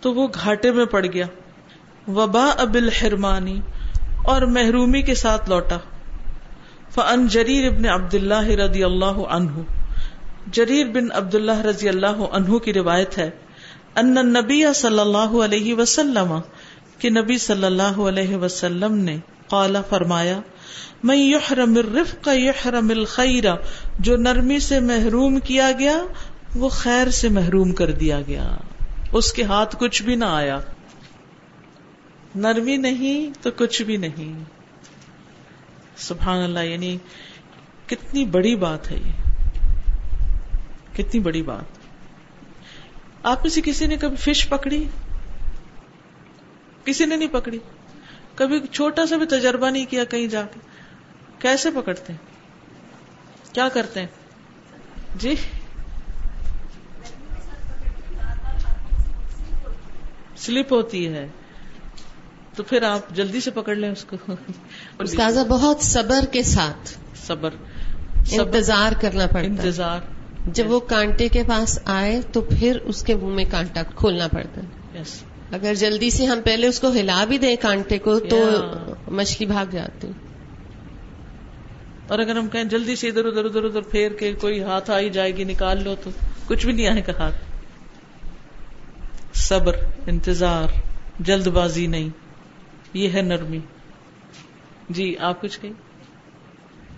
تو 0.00 0.14
وہ 0.14 0.28
گھاٹے 0.44 0.72
میں 0.72 0.84
پڑ 0.84 1.06
گیا۔ 1.06 1.26
وبا 2.08 2.50
اب 2.58 2.74
الحرمانی 2.74 3.60
اور 4.24 4.42
محرومی 4.42 5.02
کے 5.02 5.14
ساتھ 5.14 5.48
لوٹا۔ 5.48 5.78
فن 6.94 7.26
جریر 7.26 7.72
ابن 7.72 7.88
عبد 7.88 8.14
اللہ 8.14 8.44
رضی 8.44 8.84
اللہ 8.84 9.04
عنہ۔ 9.04 9.50
جریر 10.52 10.86
بن 10.86 11.12
عبد 11.12 11.34
اللہ 11.34 11.60
رضی 11.60 11.88
اللہ 11.88 12.06
عنہ 12.06 12.58
کی 12.58 12.72
روایت 12.72 13.18
ہے۔ 13.18 13.30
ان 13.96 14.14
نبی 14.14 14.64
صلی 14.74 14.98
اللہ 14.98 15.44
علیہ 15.44 15.74
وسلم، 15.74 16.40
کہ 16.98 17.10
نبی 17.10 17.38
صلی 17.38 17.64
اللہ 17.64 17.82
علیہ 17.82 18.36
وسلم 18.36 18.94
نے 18.94 19.18
قال، 19.48 19.76
فرمایا 19.88 20.40
میں 21.02 21.16
یحرم 21.16 21.76
الرفق 21.76 22.28
یحرم 22.34 22.90
الخیر، 22.90 23.44
جو 23.98 24.16
نرمی 24.16 24.58
سے 24.58 24.80
محروم 24.80 25.38
کیا 25.38 25.70
گیا، 25.78 26.02
وہ 26.54 26.68
خیر 26.68 27.10
سے 27.10 27.28
محروم 27.28 27.72
کر 27.72 27.90
دیا 27.90 28.20
گیا۔ 28.26 28.56
اس 29.12 29.32
کے 29.32 29.42
ہاتھ 29.42 29.76
کچھ 29.78 30.02
بھی 30.02 30.14
نہ 30.14 30.24
آیا۔ 30.24 30.58
نرمی 32.34 32.76
نہیں 32.76 33.42
تو 33.42 33.50
کچھ 33.56 33.82
بھی 33.82 33.96
نہیں۔ 33.96 34.61
سبحان 36.02 36.42
اللہ 36.42 36.60
یعنی 36.60 36.98
کتنی 37.86 38.24
بڑی 38.24 38.56
بات 38.56 38.90
ہے 38.90 38.96
یہ۔ 38.96 39.12
کتنی 40.96 41.20
بڑی 41.20 41.42
بات۔ 41.42 41.78
آپ 43.22 43.42
میں 43.42 43.50
سے 43.50 43.60
کسی 43.64 43.86
نے 43.86 43.96
کبھی 43.96 44.16
فش 44.16 44.48
پکڑی؟ 44.48 44.84
کسی 46.84 47.04
نے 47.06 47.16
نہیں 47.16 47.28
پکڑی؟ 47.28 47.58
کبھی 48.34 48.60
چھوٹا 48.66 49.06
سا 49.06 49.16
بھی 49.16 49.26
تجربہ 49.26 49.70
نہیں 49.70 49.86
کیا 49.86 50.04
کہیں 50.04 50.26
جا 50.26 50.42
کے؟ 50.42 50.60
کیسے 51.38 51.70
پکڑتے؟ 51.70 52.12
ہیں 52.12 52.20
کیا 53.54 53.68
کرتے؟ 53.68 54.00
ہیں 54.00 54.06
جی؟ 55.16 55.34
سلپ 60.36 60.72
ہوتی 60.72 61.08
ہے۔ 61.08 61.28
تو 62.56 62.62
پھر 62.62 62.82
آپ 62.82 63.10
جلدی 63.10 63.40
سے 63.40 63.50
پکڑ 63.50 63.74
لیں 63.74 63.90
اس 63.90 64.04
کو۔ 64.04 64.32
استاذہ 64.98 65.40
بہت 65.40 65.80
صبر 65.80 66.24
کے 66.32 66.42
ساتھ۔ 66.42 66.98
صبر۔ 67.26 67.50
انتظار 68.32 68.92
کرنا 69.00 69.26
پڑتا 69.26 69.46
انتظار۔ 69.46 70.00
جب 70.46 70.70
وہ 70.70 70.80
کانٹے 70.80 71.28
کے 71.28 71.42
پاس 71.46 71.78
آئے 71.84 72.20
تو 72.32 72.40
پھر 72.40 72.78
اس 72.84 73.02
کے 73.02 73.14
منہ 73.14 73.34
میں 73.34 73.44
کانٹا 73.50 73.82
کھولنا 73.82 74.28
پڑتا 74.28 74.60
ہے۔ 74.60 75.00
یس 75.00 75.22
اگر 75.52 75.74
جلدی 75.74 76.10
سے 76.10 76.26
ہم 76.26 76.40
پہلے 76.44 76.66
اس 76.66 76.80
کو 76.80 76.92
ہلا 76.92 77.24
بھی 77.28 77.38
دیں 77.38 77.56
کانٹے 77.60 77.98
کو 77.98 78.18
تو. 78.18 78.50
مچھلی 79.08 79.46
بھاگ 79.46 79.66
جاتی۔ 79.70 80.10
اور 82.08 82.18
اگر 82.18 82.36
ہم 82.36 82.48
کہیں 82.48 82.64
جلدی 82.64 82.96
سے 82.96 83.08
ادھر 83.08 83.24
ادھر 83.24 83.44
ادھر 83.44 83.64
ادھر 83.64 83.80
پھیر 83.80 84.12
کے 84.12 84.32
کوئی 84.32 84.62
ہاتھ 84.62 84.90
آئی 84.90 85.10
جائے 85.10 85.36
گی 85.36 85.44
نکال 85.44 85.84
لو 85.84 85.94
تو 86.04 86.10
کچھ 86.46 86.66
بھی 86.66 86.72
نہیں 86.72 86.88
آئے 86.88 87.02
گا 87.06 87.12
ہاتھ۔ 87.18 87.34
صبر 89.34 89.76
انتظار 90.06 90.68
جلد 91.20 91.46
بازی 91.46 91.86
نہیں۔ 91.86 92.08
یہ 92.94 93.08
ہے 93.14 93.22
نرمی۔ 93.22 93.58
جی 94.90 95.14
آپ 95.20 95.40
کچھ 95.40 95.60
کہیں؟ 95.60 95.72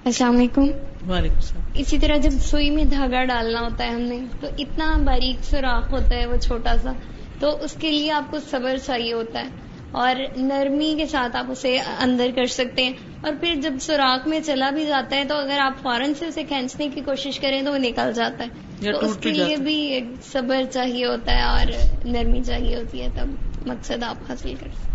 السلام 0.05 0.37
علیکم۔ 0.37 0.63
وعلیکم 1.11 1.35
السلام۔ 1.35 1.65
اسی 1.75 1.99
طرح 1.99 2.17
جب 2.17 2.31
سوئی 2.31 2.71
میں 2.71 2.85
دھاگا 2.85 3.25
ڈالنا 3.25 3.61
ہوتا 3.61 3.85
ہے 3.85 3.91
ہم 3.91 4.01
نے 4.01 4.19
تو 4.41 4.47
اتنا 4.59 4.97
باریک 5.05 5.45
سوراخ 5.45 5.93
ہوتا 5.93 6.17
ہے 6.17 6.27
وہ 6.27 6.37
چھوٹا 6.37 6.77
سا 6.83 6.93
تو 7.41 7.57
اس 7.61 7.77
کے 7.81 7.91
لیے 7.91 8.11
آپ 8.11 8.31
کو 8.31 8.39
صبر 8.51 8.77
چاہیے 8.87 9.13
ہوتا 9.13 9.41
ہے۔ 9.41 9.49
اور 9.91 10.15
نرمی 10.37 10.95
کے 10.99 11.07
ساتھ 11.07 11.37
آپ 11.37 11.51
اسے 11.51 11.79
اندر 11.99 12.31
کر 12.35 12.47
سکتے 12.47 12.85
ہیں۔ 12.85 12.93
اور 13.23 13.33
پھر 13.41 13.55
جب 13.55 13.73
سوراخ 13.81 14.27
میں 14.27 14.41
چلا 14.41 14.71
بھی 14.71 14.87
جاتا 14.87 15.17
ہے 15.17 15.25
تو 15.25 15.37
اگر 15.37 15.59
آپ 15.59 15.83
فوراً 15.83 16.15
سے 16.15 16.27
اسے 16.27 16.43
کھینچنے 16.43 16.89
کی 16.95 17.01
کوشش 17.01 17.41
کریں 17.41 17.63
تو 17.63 17.73
وہ 17.73 17.79
نکل 17.79 18.13
جاتا 18.13 18.45
ہے۔ 18.45 18.49
تو 18.93 18.99
اس 18.99 19.17
کے 19.21 19.31
لیے۔ 19.31 19.57
بھی 19.57 19.75
ایک 19.75 20.05
صبر 20.23 20.63
چاہیے 20.73 21.07
ہوتا 21.07 21.33
ہے 21.33 21.43
اور 21.43 21.67
نرمی 22.05 22.43
چاہیے 22.43 22.77
ہوتی 22.77 23.03
ہے 23.03 23.09
تب 23.15 23.27
مقصد 23.67 24.03
آپ 24.03 24.17
حاصل 24.29 24.55
کر 24.61 24.69
سکتے 24.75 24.94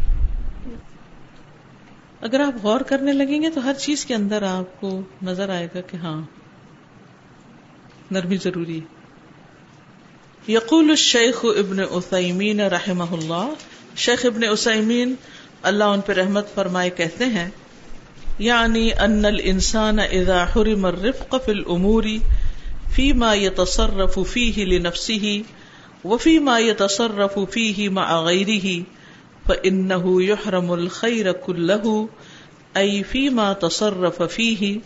اگر 2.21 2.39
آپ 2.39 2.63
غور 2.63 2.82
کرنے 2.82 3.13
لگیں 3.13 3.41
گے 3.41 3.49
تو 3.49 3.63
ہر 3.63 3.73
چیز 3.73 4.05
کے 4.05 4.15
اندر 4.15 4.43
آپ 4.43 4.82
کو 4.82 5.01
نظر 5.23 5.49
آئے 5.49 5.67
گا 5.75 5.82
کہ 5.82 5.97
ہاں 5.97 6.21
نرمی 8.12 8.38
ضروری 8.38 8.79
ہے۔ 8.79 10.51
یقول 10.51 10.89
الشیخ 10.89 11.45
ابن 11.45 11.79
عثیمین 11.79 12.60
رحمہ 12.60 13.12
اللہ۔ 13.12 13.53
شیخ 13.95 14.25
ابن 14.25 14.43
عثیمین 14.43 15.15
اللہ 15.62 15.84
ان 15.84 16.01
پہ 16.01 16.13
رحمت 16.13 16.53
فرمائے 16.53 16.89
کہتے 16.89 17.25
ہیں 17.25 17.49
یعنی 18.39 18.93
ان 18.93 19.25
الانسان 19.25 19.99
اذا 19.99 20.43
حرم 20.55 20.86
الرفق 20.86 21.36
في 21.45 21.51
الامور 21.51 22.03
فيما 22.91 23.34
يتصرف 23.34 24.19
فيه 24.34 24.65
لنفسه 24.65 25.43
وفيما 26.05 26.60
يتصرف 26.60 27.39
فيه 27.51 27.89
مع 27.89 28.21
غيره 28.21 28.98
فإنه 29.49 30.23
يحرم 30.23 30.73
الخير 30.73 31.31
كله، 31.31 32.09
أي 32.77 33.03
فيما 33.03 33.53
تصرف 33.53 34.23
فيه. 34.23 34.79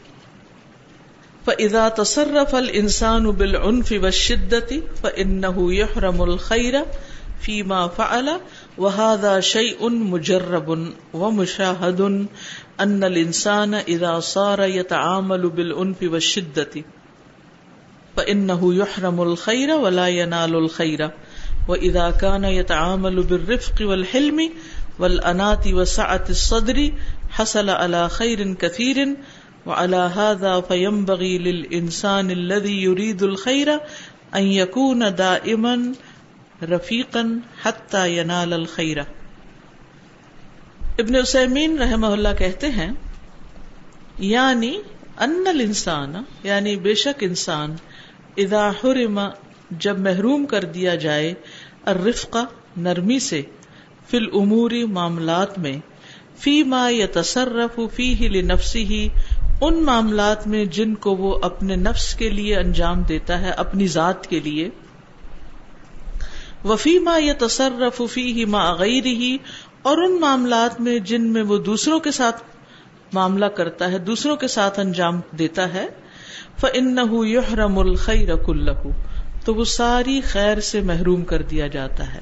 فإذا 1.48 1.90
تصرف 1.90 2.56
الإنسان 2.56 3.32
بالعنف 3.32 3.92
والشدة، 3.92 4.82
فإنه 5.04 5.74
يحرم 5.74 6.24
الخير 6.24 6.86
فيما 7.42 7.88
فعل، 7.88 8.40
وهذا 8.78 9.40
شيء 9.40 9.90
مجرب 9.90 10.94
ومشاهد 11.14 12.28
أن 12.80 13.04
الإنسان 13.04 13.74
إذا 13.74 14.20
صار 14.20 14.64
يتعامل 14.64 15.50
بالعنف 15.50 15.98
والشدة، 16.04 16.84
فإنه 18.18 18.74
يحرم 18.74 19.22
الخير 19.22 19.72
ولا 19.72 20.08
ينال 20.08 20.56
الخير. 20.56 21.12
وإذا 21.68 22.12
كان 22.12 22.44
يتعامل 22.44 23.24
بالرفق 23.24 23.76
والحلم 23.82 24.52
والأنات 25.00 25.68
وسعة 25.68 26.24
الصدر 26.30 26.92
حصل 27.30 27.70
على 27.70 28.10
خير 28.10 28.54
كثير 28.54 29.16
وعلى 29.66 29.96
هذا 29.96 30.62
فينبغي 30.62 31.38
للإنسان 31.38 32.32
الذي 32.32 32.84
يريد 32.84 33.24
الخير 33.24 33.80
أن 34.36 34.44
يكون 34.44 35.16
دائما 35.16 35.94
رفيقا 36.64 37.40
حتى 37.62 38.18
ينال 38.18 38.54
الخير 38.54 39.04
ابن 40.98 41.16
اسمین 41.16 41.82
رحم 41.82 42.04
اللہ 42.06 42.34
کہتے 42.38 42.70
ہیں 42.70 42.92
یعنی 44.18 44.78
ان 45.18 45.44
الانسان 45.48 46.14
یعنی 46.44 46.76
بے 46.78 46.94
شک 46.96 47.24
انسان، 47.24 47.76
اذا 48.38 48.72
حرم 48.84 49.20
جب 49.80 50.00
محروم 50.00 50.46
کر 50.46 50.64
دیا 50.64 50.96
جائے، 50.96 51.34
الرفقہ 51.86 52.46
نرمی 52.78 53.20
سے، 53.20 53.42
فی 54.08 54.18
الاموری 54.18 54.86
معاملات 54.86 55.60
میں، 55.60 55.78
فی 56.36 56.64
ما 56.64 56.90
یتصرف 56.90 57.80
فیہ 57.96 58.30
لنفسی 58.30 58.84
ہی 58.84 59.10
ان 59.62 59.84
معاملات 59.84 60.48
میں 60.48 60.66
جن 60.66 60.96
کو 60.96 61.16
وہ 61.16 61.40
اپنے 61.42 61.76
نفس 61.76 62.16
کے 62.16 62.30
لیے 62.30 62.58
انجام 62.58 63.02
دیتا 63.02 63.42
ہے، 63.42 63.50
اپنی 63.50 63.88
ذات 63.88 64.28
کے 64.28 64.40
لیے۔ 64.40 64.70
وفی 66.66 67.00
ما 67.00 67.18
یتصرف 67.18 68.02
فیہ 68.12 68.46
ما 68.46 68.74
غیر 68.74 69.06
ہی 69.06 69.38
اور 69.82 69.98
ان 69.98 70.20
معاملات 70.20 70.82
میں 70.82 71.00
جن 71.00 71.34
میں 71.34 71.44
وہ 71.44 71.58
دوسروں 71.58 72.00
کے 72.00 72.12
ساتھ 72.12 72.44
معاملہ 73.14 73.46
کرتا 73.46 73.92
ہے، 73.92 73.98
دوسروں 73.98 74.36
کے 74.36 74.48
ساتھ 74.48 74.80
انجام 74.80 75.22
دیتا 75.40 75.74
ہے۔ 75.74 75.88
فَإِنَّهُ 76.58 77.26
يُحْرَمُ 77.26 77.80
الْخَيْرَ 77.80 78.36
كُلَّهُ۔ 78.36 78.92
تو 79.46 79.56
وہ 79.56 79.64
ساری 79.64 80.22
خیر 80.22 80.60
سے 80.60 80.82
محروم 80.82 81.26
کر 81.26 81.42
دیا 81.42 81.68
جاتا 81.68 82.14
ہے۔ 82.14 82.22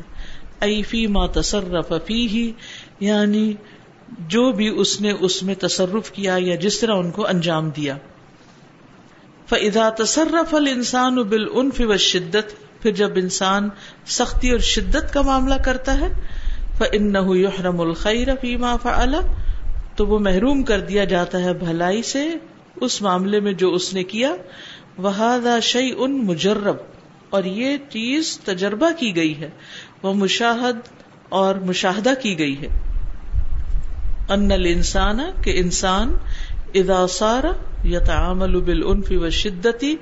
ای 0.62 0.84
فی 0.84 1.08
ما 1.08 1.28
تصرف 1.28 1.94
فیہ 2.06 2.52
یعنی 3.00 3.54
جو 4.28 4.52
بھی 4.52 4.68
اس 4.68 5.02
نے 5.02 5.12
اس 5.12 5.44
میں 5.44 5.56
تصرف 5.56 6.12
کیا 6.12 6.36
یا 6.40 6.56
جس 6.56 6.80
طرح 6.80 6.96
ان 6.96 7.12
کو 7.12 7.28
انجام 7.28 7.70
دیا۔ 7.70 7.98
فَإِذَا 9.50 9.90
تصرف 9.90 10.54
الْإِنسَانُ 10.54 11.24
بِالْأُنْفِ 11.24 11.84
وَالشِّدَّةِ، 11.84 12.44
پھر 12.82 12.92
جب 12.92 13.12
انسان 13.16 13.70
سختی 14.06 14.52
اور 14.52 14.60
شدت 14.60 15.14
کا 15.14 15.22
معاملہ 15.22 15.56
کرتا 15.56 16.00
ہے، 16.00 16.14
فَإِنَّهُ 16.78 17.36
يُحْرَمُ 17.36 17.88
الْخَيْرَ 17.88 18.32
فِي 18.42 18.56
مَا 18.56 18.78
تو 19.96 20.08
وہ 20.08 20.20
محروم 20.20 20.64
کر 20.64 20.80
دیا 20.80 21.04
جاتا 21.04 21.44
ہے 21.44 21.54
بھلائی 21.54 22.04
سے 22.04 22.34
اس 22.76 23.02
معاملے 23.02 23.40
میں 23.40 23.54
جو 23.54 23.74
اس 23.74 23.94
نے 23.94 24.04
کیا۔ 24.04 24.36
وہ 24.98 25.60
شعی 25.62 25.92
ان 25.98 26.26
مجرب۔ 26.26 26.76
اور 27.32 27.44
یہ 27.44 27.78
چیز 27.90 28.40
تجربہ 28.40 28.90
کی 29.00 29.16
گئی 29.16 29.40
ہے۔ 29.40 29.50
وہ 30.04 30.14
مشاہد 30.14 30.76
اور 31.30 31.56
مشاہدہ 31.56 32.14
کی 32.22 32.40
گئی 32.40 32.62
ہے۔ 32.62 32.68
ان 34.30 34.52
الانسان 34.52 35.20
کہ 35.44 35.60
انسان 35.60 36.14
اذا 36.74 37.08
صار 37.08 37.44
يتعامل 37.86 38.62
بالعنف 38.62 39.12
والشدتی، 39.12 39.96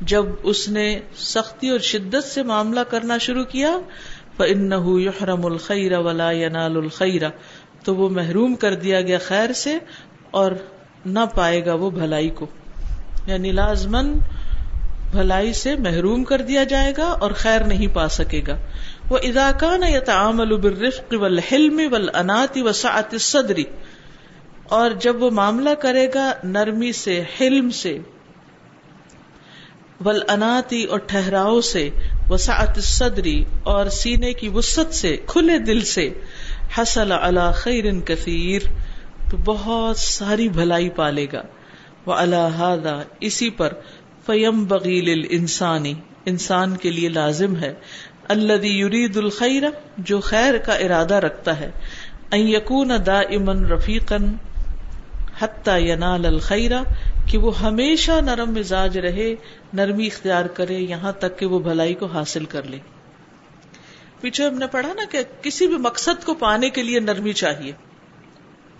جب 0.00 0.24
اس 0.42 0.68
نے 0.68 1.00
سختی 1.16 1.68
اور 1.68 1.78
شدت 1.78 2.24
سے 2.24 2.42
معاملہ 2.42 2.80
کرنا 2.80 3.18
شروع 3.18 3.44
کیا 3.44 3.78
فانه 4.36 4.98
يحرم 4.98 5.46
الخير 5.46 5.98
ولا 5.98 6.30
ينال 6.30 6.76
الخير۔ 6.76 7.22
تو 7.84 7.96
وہ 7.96 8.08
محروم 8.08 8.54
کر 8.54 8.74
دیا 8.74 9.00
گیا 9.00 9.18
خیر 9.18 9.52
سے 9.52 9.78
اور 10.30 10.52
نہ 11.06 11.18
پائے 11.34 11.66
گا 11.66 11.74
وہ 11.74 11.90
بھلائی 11.90 12.30
کو۔ 12.30 12.46
یعنی 13.26 13.52
لازمن 13.52 14.18
بھلائی 15.12 15.52
سے 15.52 15.74
محروم 15.74 16.24
کر 16.24 16.42
دیا 16.42 16.64
جائے 16.64 16.92
گا 16.96 17.04
اور 17.04 17.30
خیر 17.30 17.60
نہیں 17.60 17.94
پا 17.94 18.08
سکے 18.08 18.42
گا۔ 18.46 18.56
وہ 19.10 19.18
اداکان 19.22 19.82
یا 19.88 20.00
تعامل 20.00 20.56
بالرفق 20.56 21.14
والحلم 21.20 21.80
والانات 21.90 22.56
وسعت 22.56 23.12
الصدر 23.12 23.60
اور 24.68 24.90
جب 24.90 25.22
وہ 25.22 25.30
معاملہ 25.30 25.70
کرے 25.70 26.06
گا 26.14 26.32
نرمی 26.44 26.92
سے، 26.92 27.22
حلم 27.40 27.70
سے 27.70 27.98
والاناتی 30.04 30.84
اور 30.84 30.98
ٹھہراؤ 30.98 31.60
سے، 31.60 31.90
وسعت 32.30 32.76
الصدری 32.76 33.44
اور 33.62 33.86
سینے 33.86 34.32
کی 34.32 34.48
وسط 34.48 34.94
سے، 34.94 35.16
کھلے 35.26 35.58
دل 35.58 35.80
سے، 35.80 36.08
حصل 36.78 37.12
علی 37.12 37.52
خیر 37.54 37.84
کثیر 38.04 38.62
تو 39.30 39.36
بہت 39.44 39.96
ساری 39.96 40.48
بھلائی 40.48 40.88
پالے 40.88 41.26
گا۔ 41.32 41.42
وہ 42.06 42.14
اللہ 42.14 43.02
اسی 43.20 43.50
پر 43.50 43.72
فیم 44.26 44.64
بغیل 44.64 45.26
انسانی 45.30 45.94
انسان 46.24 46.76
کے 46.76 46.90
لیے 46.90 47.08
لازم 47.08 47.56
ہے 47.56 47.74
اللہ 48.28 48.66
یرید 48.66 49.16
الخیر 49.16 49.62
جو 49.98 50.20
خیر 50.20 50.58
کا 50.58 50.74
ارادہ 50.74 51.14
رکھتا 51.14 51.60
ہے 51.60 51.70
ان 52.30 52.90
دا 53.06 53.20
امن 53.20 53.66
رفیقن 53.66 54.36
حتی 55.38 55.88
ینال 55.88 56.26
الخیرہ 56.26 56.82
کہ 57.26 57.38
وہ 57.38 57.60
ہمیشہ 57.60 58.12
نرم 58.12 58.54
مزاج 58.54 58.98
رہے، 58.98 59.34
نرمی 59.72 60.06
اختیار 60.06 60.44
کرے، 60.44 60.74
یہاں 60.74 61.12
تک 61.12 61.38
کہ 61.38 61.46
وہ 61.46 61.58
بھلائی 61.58 61.94
کو 61.94 62.06
حاصل 62.06 62.44
کر 62.44 62.62
لے۔ 62.62 62.78
پیچھے 64.20 64.46
ہم 64.46 64.58
نے 64.58 64.66
پڑھا 64.66 64.92
نا 64.92 65.02
کہ 65.10 65.18
کسی 65.42 65.66
بھی 65.66 65.76
مقصد 65.76 66.24
کو 66.24 66.34
پانے 66.34 66.70
کے 66.70 66.82
لیے 66.82 67.00
نرمی 67.00 67.32
چاہیے۔ 67.32 67.72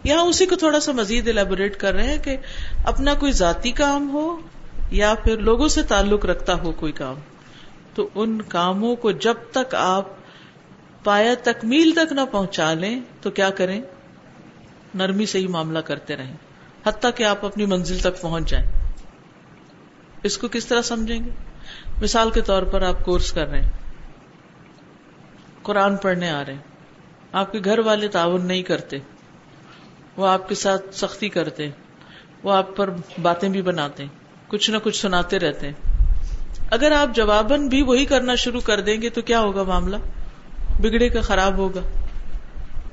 یہاں 0.04 0.22
اسی 0.22 0.46
کو 0.46 0.56
تھوڑا 0.56 0.80
سا 0.80 0.92
مزید 0.92 1.28
الیبوریٹ 1.28 1.76
کر 1.76 1.94
رہے 1.94 2.06
ہیں 2.06 2.24
کہ 2.24 2.37
اپنا 2.85 3.14
کوئی 3.14 3.32
ذاتی 3.32 3.70
کام 3.70 4.11
ہو 4.11 4.37
یا 4.90 5.14
پھر 5.25 5.38
لوگوں 5.38 5.68
سے 5.68 5.83
تعلق 5.83 6.27
رکھتا 6.27 6.55
ہو 6.55 6.72
کوئی 6.72 6.92
کام، 6.92 7.16
تو 7.94 8.09
ان 8.14 8.42
کاموں 8.42 8.96
کو 8.96 9.11
جب 9.11 9.35
تک 9.51 9.75
آپ 9.75 10.05
پایا 11.05 11.35
تکمیل 11.42 11.92
تک 11.96 12.12
نہ 12.12 12.20
پہنچا 12.31 12.75
لیں، 12.75 13.01
تو 13.22 13.31
کیا 13.31 13.51
کریں؟ 13.51 13.81
نرمی 14.94 15.27
سے 15.27 15.38
ہی 15.38 15.46
معاملہ 15.46 15.79
کرتے 15.79 16.16
رہیں، 16.16 16.37
حتیٰ 16.87 17.11
کہ 17.16 17.25
آپ 17.25 17.44
اپنی 17.44 17.66
منزل 17.66 17.99
تک 17.99 18.20
پہنچ 18.20 18.51
جائیں۔ 18.51 18.66
اس 20.22 20.38
کو 20.38 20.49
کس 20.49 20.66
طرح 20.66 20.83
سمجھیں 20.83 21.25
گے؟ 21.25 21.31
مثال 22.03 22.31
کے 22.31 22.40
طور 22.40 22.62
پر 22.62 22.83
آپ 22.83 23.05
کورس 23.05 23.33
کر 23.33 23.49
رہے 23.49 23.61
ہیں، 23.61 23.70
قرآن 25.62 25.96
پڑھنے 25.96 26.31
آ 26.31 26.44
رہے 26.44 26.53
ہیں، 26.53 26.61
آپ 27.33 27.53
کے 27.53 27.61
گھر 27.64 27.79
والے 27.79 28.09
تعاون 28.09 28.46
نہیں 28.46 28.62
کرتے، 28.62 28.99
وہ 30.16 30.27
آپ 30.27 30.49
کے 30.49 30.55
ساتھ 30.55 30.94
سختی 30.94 31.29
کرتے، 31.29 31.70
وہ 32.42 32.53
آپ 32.53 32.77
پر 32.77 32.90
باتیں 33.22 33.49
بھی 33.49 33.62
بناتے۔ 33.62 34.03
ہیں 34.03 34.25
کچھ 34.48 34.70
نہ 34.70 34.76
کچھ 34.82 35.00
سناتے 35.00 35.38
رہتے 35.38 35.66
ہیں۔ 35.66 35.74
اگر 36.70 36.92
آپ 36.92 37.16
جواباً 37.16 37.68
بھی 37.68 37.82
وہی 37.82 38.04
کرنا 38.04 38.35
شروع 38.35 38.61
کر 38.61 38.80
دیں 38.80 39.02
گے 39.02 39.09
تو 39.11 39.22
کیا 39.22 39.40
ہوگا 39.40 39.62
معاملہ؟ 39.62 39.96
بگڑے 40.80 41.09
کا 41.09 41.20
خراب 41.20 41.56
ہوگا۔ 41.56 41.80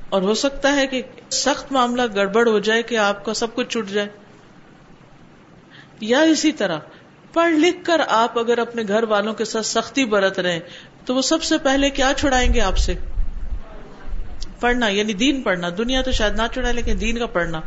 اور 0.08 0.22
ہو 0.22 0.34
سکتا 0.34 0.76
ہے 0.76 0.86
کہ 0.86 1.02
سخت 1.30 1.72
معاملہ 1.72 2.02
گڑبڑ 2.14 2.48
ہو 2.48 2.58
جائے 2.58 2.82
کہ 2.82 2.98
آپ 2.98 3.24
کا 3.24 3.34
سب 3.34 3.54
کچھ 3.54 3.68
چھٹ 3.68 3.90
جائے۔ 3.90 4.08
یا 6.00 6.20
اسی 6.20 6.52
طرح، 6.52 6.78
پڑھ 7.32 7.54
لکھ 7.54 7.84
کر 7.84 8.00
آپ 8.08 8.38
اگر 8.38 8.58
اپنے 8.58 8.82
گھر 8.88 9.02
والوں 9.02 9.34
کے 9.34 9.44
ساتھ 9.44 9.66
سختی 9.66 10.04
برت 10.04 10.38
رہے 10.38 10.60
تو 11.04 11.14
وہ 11.14 11.22
سب 11.22 11.42
سے 11.42 11.58
پہلے 11.58 11.90
کیا 11.90 12.12
چھڑائیں 12.16 12.54
گے 12.54 12.60
آپ 12.60 12.78
سے؟ 12.78 12.94
پڑھنا 14.60 14.88
یعنی 14.88 15.12
دین 15.12 15.42
پڑھنا۔ 15.42 15.68
دنیا 15.78 16.02
تو 16.02 16.12
شاید 16.12 16.36
نہ 16.36 16.42
چھڑائے، 16.54 16.74
لیکن 16.74 17.00
دین 17.00 17.18
کا 17.18 17.26
پڑھنا۔ 17.26 17.60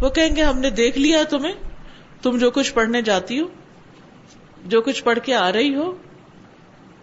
وہ 0.00 0.08
کہیں 0.08 0.36
گے، 0.36 0.42
ہم 0.42 0.58
نے 0.58 0.70
دیکھ 0.70 0.98
لیا 0.98 1.22
تمہیں 1.30 1.52
تم 2.24 2.38
جو 2.38 2.50
کچھ 2.50 2.74
پڑھنے 2.74 3.02
جاتی 3.02 3.40
ہو، 3.40 3.46
جو 4.66 4.80
کچھ 4.82 5.04
پڑھ 5.04 5.18
کے 5.22 5.34
آ 5.34 5.52
رہی 5.52 5.74
ہو، 5.74 5.96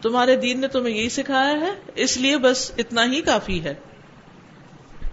تمہارے 0.01 0.35
دین 0.35 0.61
نے 0.61 0.67
تمہیں 0.67 0.95
یہی 0.95 1.09
سکھایا 1.09 1.59
ہے، 1.59 1.71
اس 1.95 2.17
لیے 2.17 2.37
بس 2.37 2.71
اتنا 2.77 3.05
ہی 3.05 3.21
کافی 3.21 3.63
ہے۔ 3.63 3.73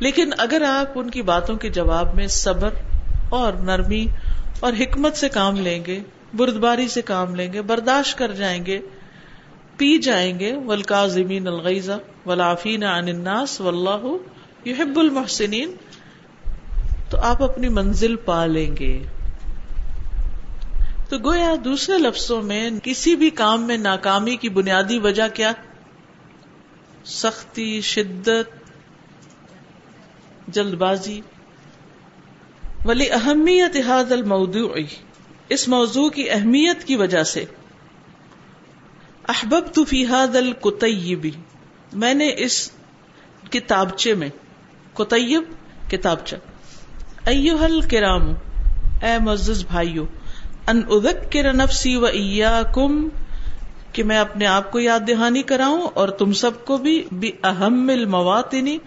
لیکن 0.01 0.31
اگر 0.39 0.63
آپ 0.63 0.99
ان 0.99 1.11
کی 1.11 1.23
باتوں 1.23 1.57
کے 1.57 1.69
جواب 1.69 2.15
میں 2.15 2.27
صبر 2.27 2.71
اور 3.29 3.53
نرمی 3.53 4.07
اور 4.61 4.73
حکمت 4.81 5.17
سے 5.17 5.29
کام 5.29 5.57
لیں 5.57 5.85
گے، 5.87 6.01
بردباری 6.35 6.89
سے 6.89 7.03
کام 7.03 7.35
لیں 7.35 7.53
گے، 7.53 7.63
برداشت 7.63 8.19
کر 8.19 8.33
جائیں 8.33 8.67
گے، 8.67 8.81
پی 9.77 9.99
جائیں 9.99 10.39
گے 10.39 10.53
ولکا 10.57 11.07
زمین 11.07 11.47
الغیزہ 11.47 11.99
ولافین 12.27 12.85
عن 12.85 13.09
الناس 13.09 13.61
واللہ 13.61 14.07
یحب 14.65 14.99
المحسنین 14.99 15.75
تو 17.11 17.19
آپ 17.19 17.43
اپنی 17.43 17.69
منزل 17.69 18.17
پا 18.17 18.47
لیں 18.47 18.77
گے۔ 18.77 19.03
تو 21.09 21.19
گویا 21.19 21.55
دوسرے 21.65 21.99
لفظوں 21.99 22.43
میں 22.43 22.71
کسی 22.83 23.17
بھی 23.17 23.31
کام 23.31 23.63
میں 23.63 23.77
ناکامی 23.77 24.37
کی 24.37 24.49
بنیادی 24.49 24.99
وجہ 24.99 25.29
کیا؟ 25.35 25.53
سختی، 27.05 27.81
شدت 27.81 28.73
جلد 30.49 30.75
بازی 30.75 31.21
ولی 32.85 33.11
اہمیت 33.11 33.77
حاد 33.87 34.13
الموضوع، 34.13 34.75
اس 35.49 35.69
موضوع 35.69 36.09
کی 36.09 36.31
اہمیت 36.31 36.85
کی 36.85 36.97
وجہ 36.97 37.23
سے۔ 37.23 37.45
احبب 39.29 39.75
تو 39.75 39.85
فیحاد 39.85 40.37
القطیبی 40.37 41.31
میں 41.93 42.15
نے 42.15 42.35
اس 42.37 42.71
کتابچے 43.51 44.15
میں 44.15 44.29
کتیب 44.95 45.43
کتابچہ۔ 45.91 46.37
ایوہ 47.25 47.65
الکرام، 47.65 48.31
اے 49.03 49.19
معزز 49.21 49.65
بھائیو 49.67 50.07
ان 50.69 50.83
اذکر 50.91 51.53
نفسی 51.53 51.97
و 51.97 52.05
ایاکم، 52.05 53.09
کہ 53.93 54.03
میں 54.03 54.19
اپنے 54.19 54.47
آپ 54.47 54.73
کو 54.73 54.79
یاد 54.79 55.01
دہانی 55.09 55.43
کراؤں 55.43 55.89
اور 55.95 56.09
تم 56.09 56.33
سب 56.33 56.65
کو 56.65 56.77
بھی 56.77 57.05
بھی 57.13 57.33
اہم 57.45 57.91
المواطنی، 57.93 58.79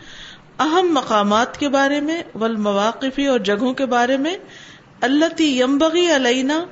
اہم 0.59 0.93
مقامات 0.93 1.57
کے 1.57 1.69
بارے 1.69 1.99
میں 2.01 2.23
والمواقفی 2.35 3.25
اور 3.25 3.39
جگہوں 3.39 3.73
کے 3.73 3.85
بارے 3.85 4.17
میں 4.17 4.35
اللہ 5.01 5.25
تی 5.37 5.59
یمبغی 5.59 6.15
علینا، 6.15 6.65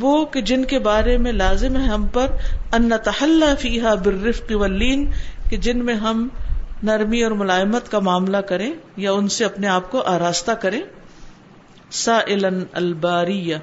وہ 0.00 0.24
کہ 0.24 0.40
جن 0.40 0.64
کے 0.64 0.78
بارے 0.78 1.18
میں 1.18 1.32
لازم 1.32 1.76
ہے 1.76 1.86
ہم 1.86 2.06
پر، 2.06 2.26
ان 2.72 2.92
تحلہ 3.04 3.54
فیحا 3.60 3.94
برفق 3.94 4.52
واللین، 4.54 5.10
کہ 5.50 5.56
جن 5.56 5.84
میں 5.84 5.94
ہم 5.94 6.28
نرمی 6.82 7.22
اور 7.22 7.30
ملائمت 7.30 7.90
کا 7.90 7.98
معاملہ 7.98 8.36
کریں 8.36 8.72
یا 8.96 9.12
ان 9.12 9.28
سے 9.28 9.44
اپنے 9.44 9.66
آپ 9.66 9.90
کو 9.90 10.02
آراستہ 10.02 10.52
کریں۔ 10.52 10.80
سا 11.90 12.18
الباریہ۔ 12.72 13.56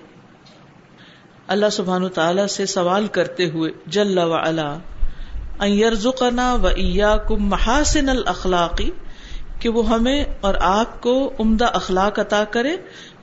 اللہ 1.52 1.70
سبحان 1.72 2.08
تعالی 2.10 2.48
سے 2.48 2.66
سوال 2.66 3.08
کرتے 3.08 3.46
ہوئے 3.50 3.72
جل 3.88 4.18
و 4.18 4.36
علا 4.36 4.70
و 6.54 6.68
ایا 6.68 7.16
کم 7.18 7.48
محاسن 7.48 8.10
الاخلاقی 8.10 8.90
کہ 9.60 9.70
وہ 9.70 9.88
ہمیں 9.90 10.24
اور 10.42 10.56
آپ 10.62 11.02
کو 11.02 11.14
عمدہ 11.40 11.66
اخلاق 11.74 12.20
عطا 12.20 12.44
کرے 12.44 12.76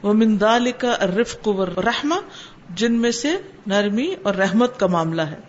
وہ 0.02 0.12
مندال 0.12 0.70
کا 0.78 0.94
رفق 1.16 1.48
و 1.48 1.66
رحمہ 1.66 2.20
جن 2.74 3.00
میں 3.00 3.10
سے 3.10 3.34
نرمی 3.66 4.14
اور 4.22 4.34
رحمت 4.34 4.78
کا 4.80 4.86
معاملہ 4.86 5.22
ہے 5.22 5.40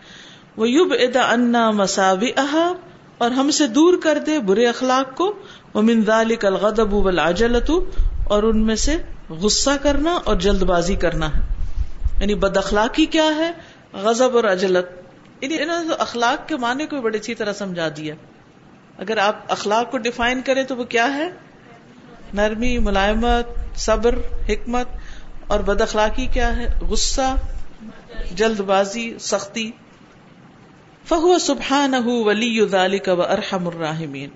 وہ 0.57 0.69
یوب 0.69 0.93
ادا 0.99 1.29
انا 1.31 1.69
مساوی 1.71 2.31
اور 3.17 3.31
ہم 3.31 3.51
سے 3.51 3.67
دور 3.67 3.97
کر 4.03 4.17
دے 4.25 4.39
برے 4.39 4.67
اخلاق 4.67 5.15
کو 5.15 5.31
وہ 5.73 5.81
مندال 5.81 6.35
الغدب 6.43 6.93
والعجلت 6.93 7.71
اور 8.27 8.43
ان 8.43 8.65
میں 8.65 8.75
سے 8.75 8.97
غصہ 9.29 9.69
کرنا 9.81 10.19
اور 10.23 10.35
جلد 10.35 10.63
بازی 10.63 10.95
کرنا 10.95 11.27
ہے۔ 11.27 11.58
یعنی 12.19 12.35
بد 12.35 12.57
اخلاقی 12.57 13.05
کیا 13.05 13.25
ہے؟ 13.35 13.51
غضب 13.93 14.35
اور 14.35 14.43
اجلت. 14.43 14.85
یعنی 15.41 15.61
انہوں 15.61 15.83
نے 15.83 15.93
اخلاق 15.99 16.47
کے 16.47 16.55
معنی 16.55 16.85
کو 16.85 17.01
بڑی 17.01 17.17
اچھی 17.17 17.35
طرح 17.35 17.53
سمجھا 17.53 17.87
دیا. 17.97 18.15
اگر 18.97 19.17
آپ 19.17 19.51
اخلاق 19.51 19.91
کو 19.91 19.97
ڈیفائن 19.97 20.41
کریں 20.41 20.63
تو 20.63 20.75
وہ 20.75 20.83
کیا 20.83 21.13
ہے؟ 21.15 21.29
نرمی، 22.33 22.77
ملائمت، 22.77 23.47
صبر، 23.75 24.15
حکمت. 24.49 24.87
اور 25.47 25.59
بد 25.59 25.81
اخلاقی 25.81 26.25
کیا 26.25 26.57
ہے؟ 26.57 26.67
غصہ 26.81 27.35
جلد 28.31 28.59
بازی 28.59 29.19
سختی. 29.19 29.71
فہو 31.05 31.39
سبحان 31.39 31.93
ولی 32.05 32.99
کا 32.99 33.13
و 33.13 33.21
ارحم 33.21 33.67
الراحمین. 33.67 34.29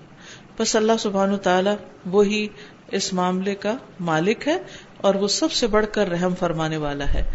بس 0.58 0.76
اللہ 0.76 0.92
سبحان 0.98 1.38
تعالی 1.38 1.70
وہی 2.06 2.48
اس 2.88 3.12
معاملے 3.12 3.54
کا 3.54 3.76
مالک 4.00 4.48
ہے 4.48 4.56
اور 4.96 5.14
وہ 5.14 5.28
سب 5.28 5.52
سے 5.52 5.66
بڑھ 5.66 5.86
کر 5.92 6.08
رحم 6.08 6.34
فرمانے 6.34 6.76
والا 6.76 7.14
ہے. 7.14 7.30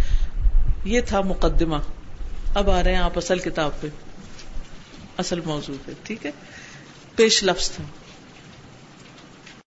یہ 0.86 1.02
تھا 1.02 1.22
مقدمہ۔ 1.22 1.76
اب 2.54 2.70
آ 2.70 2.84
رہے 2.84 2.92
ہیں 2.92 3.02
آپ 3.02 3.18
اصل 3.18 3.39
کتاب 3.39 3.72
پہ، 3.82 3.88
اصل 5.18 5.39
موضوع 5.46 5.76
پہ، 5.86 5.92
ٹھیک 6.04 6.26
ہے؟ 6.26 6.32
پیش 7.15 7.44
لفظ 7.44 7.72
تھا۔ 7.72 7.84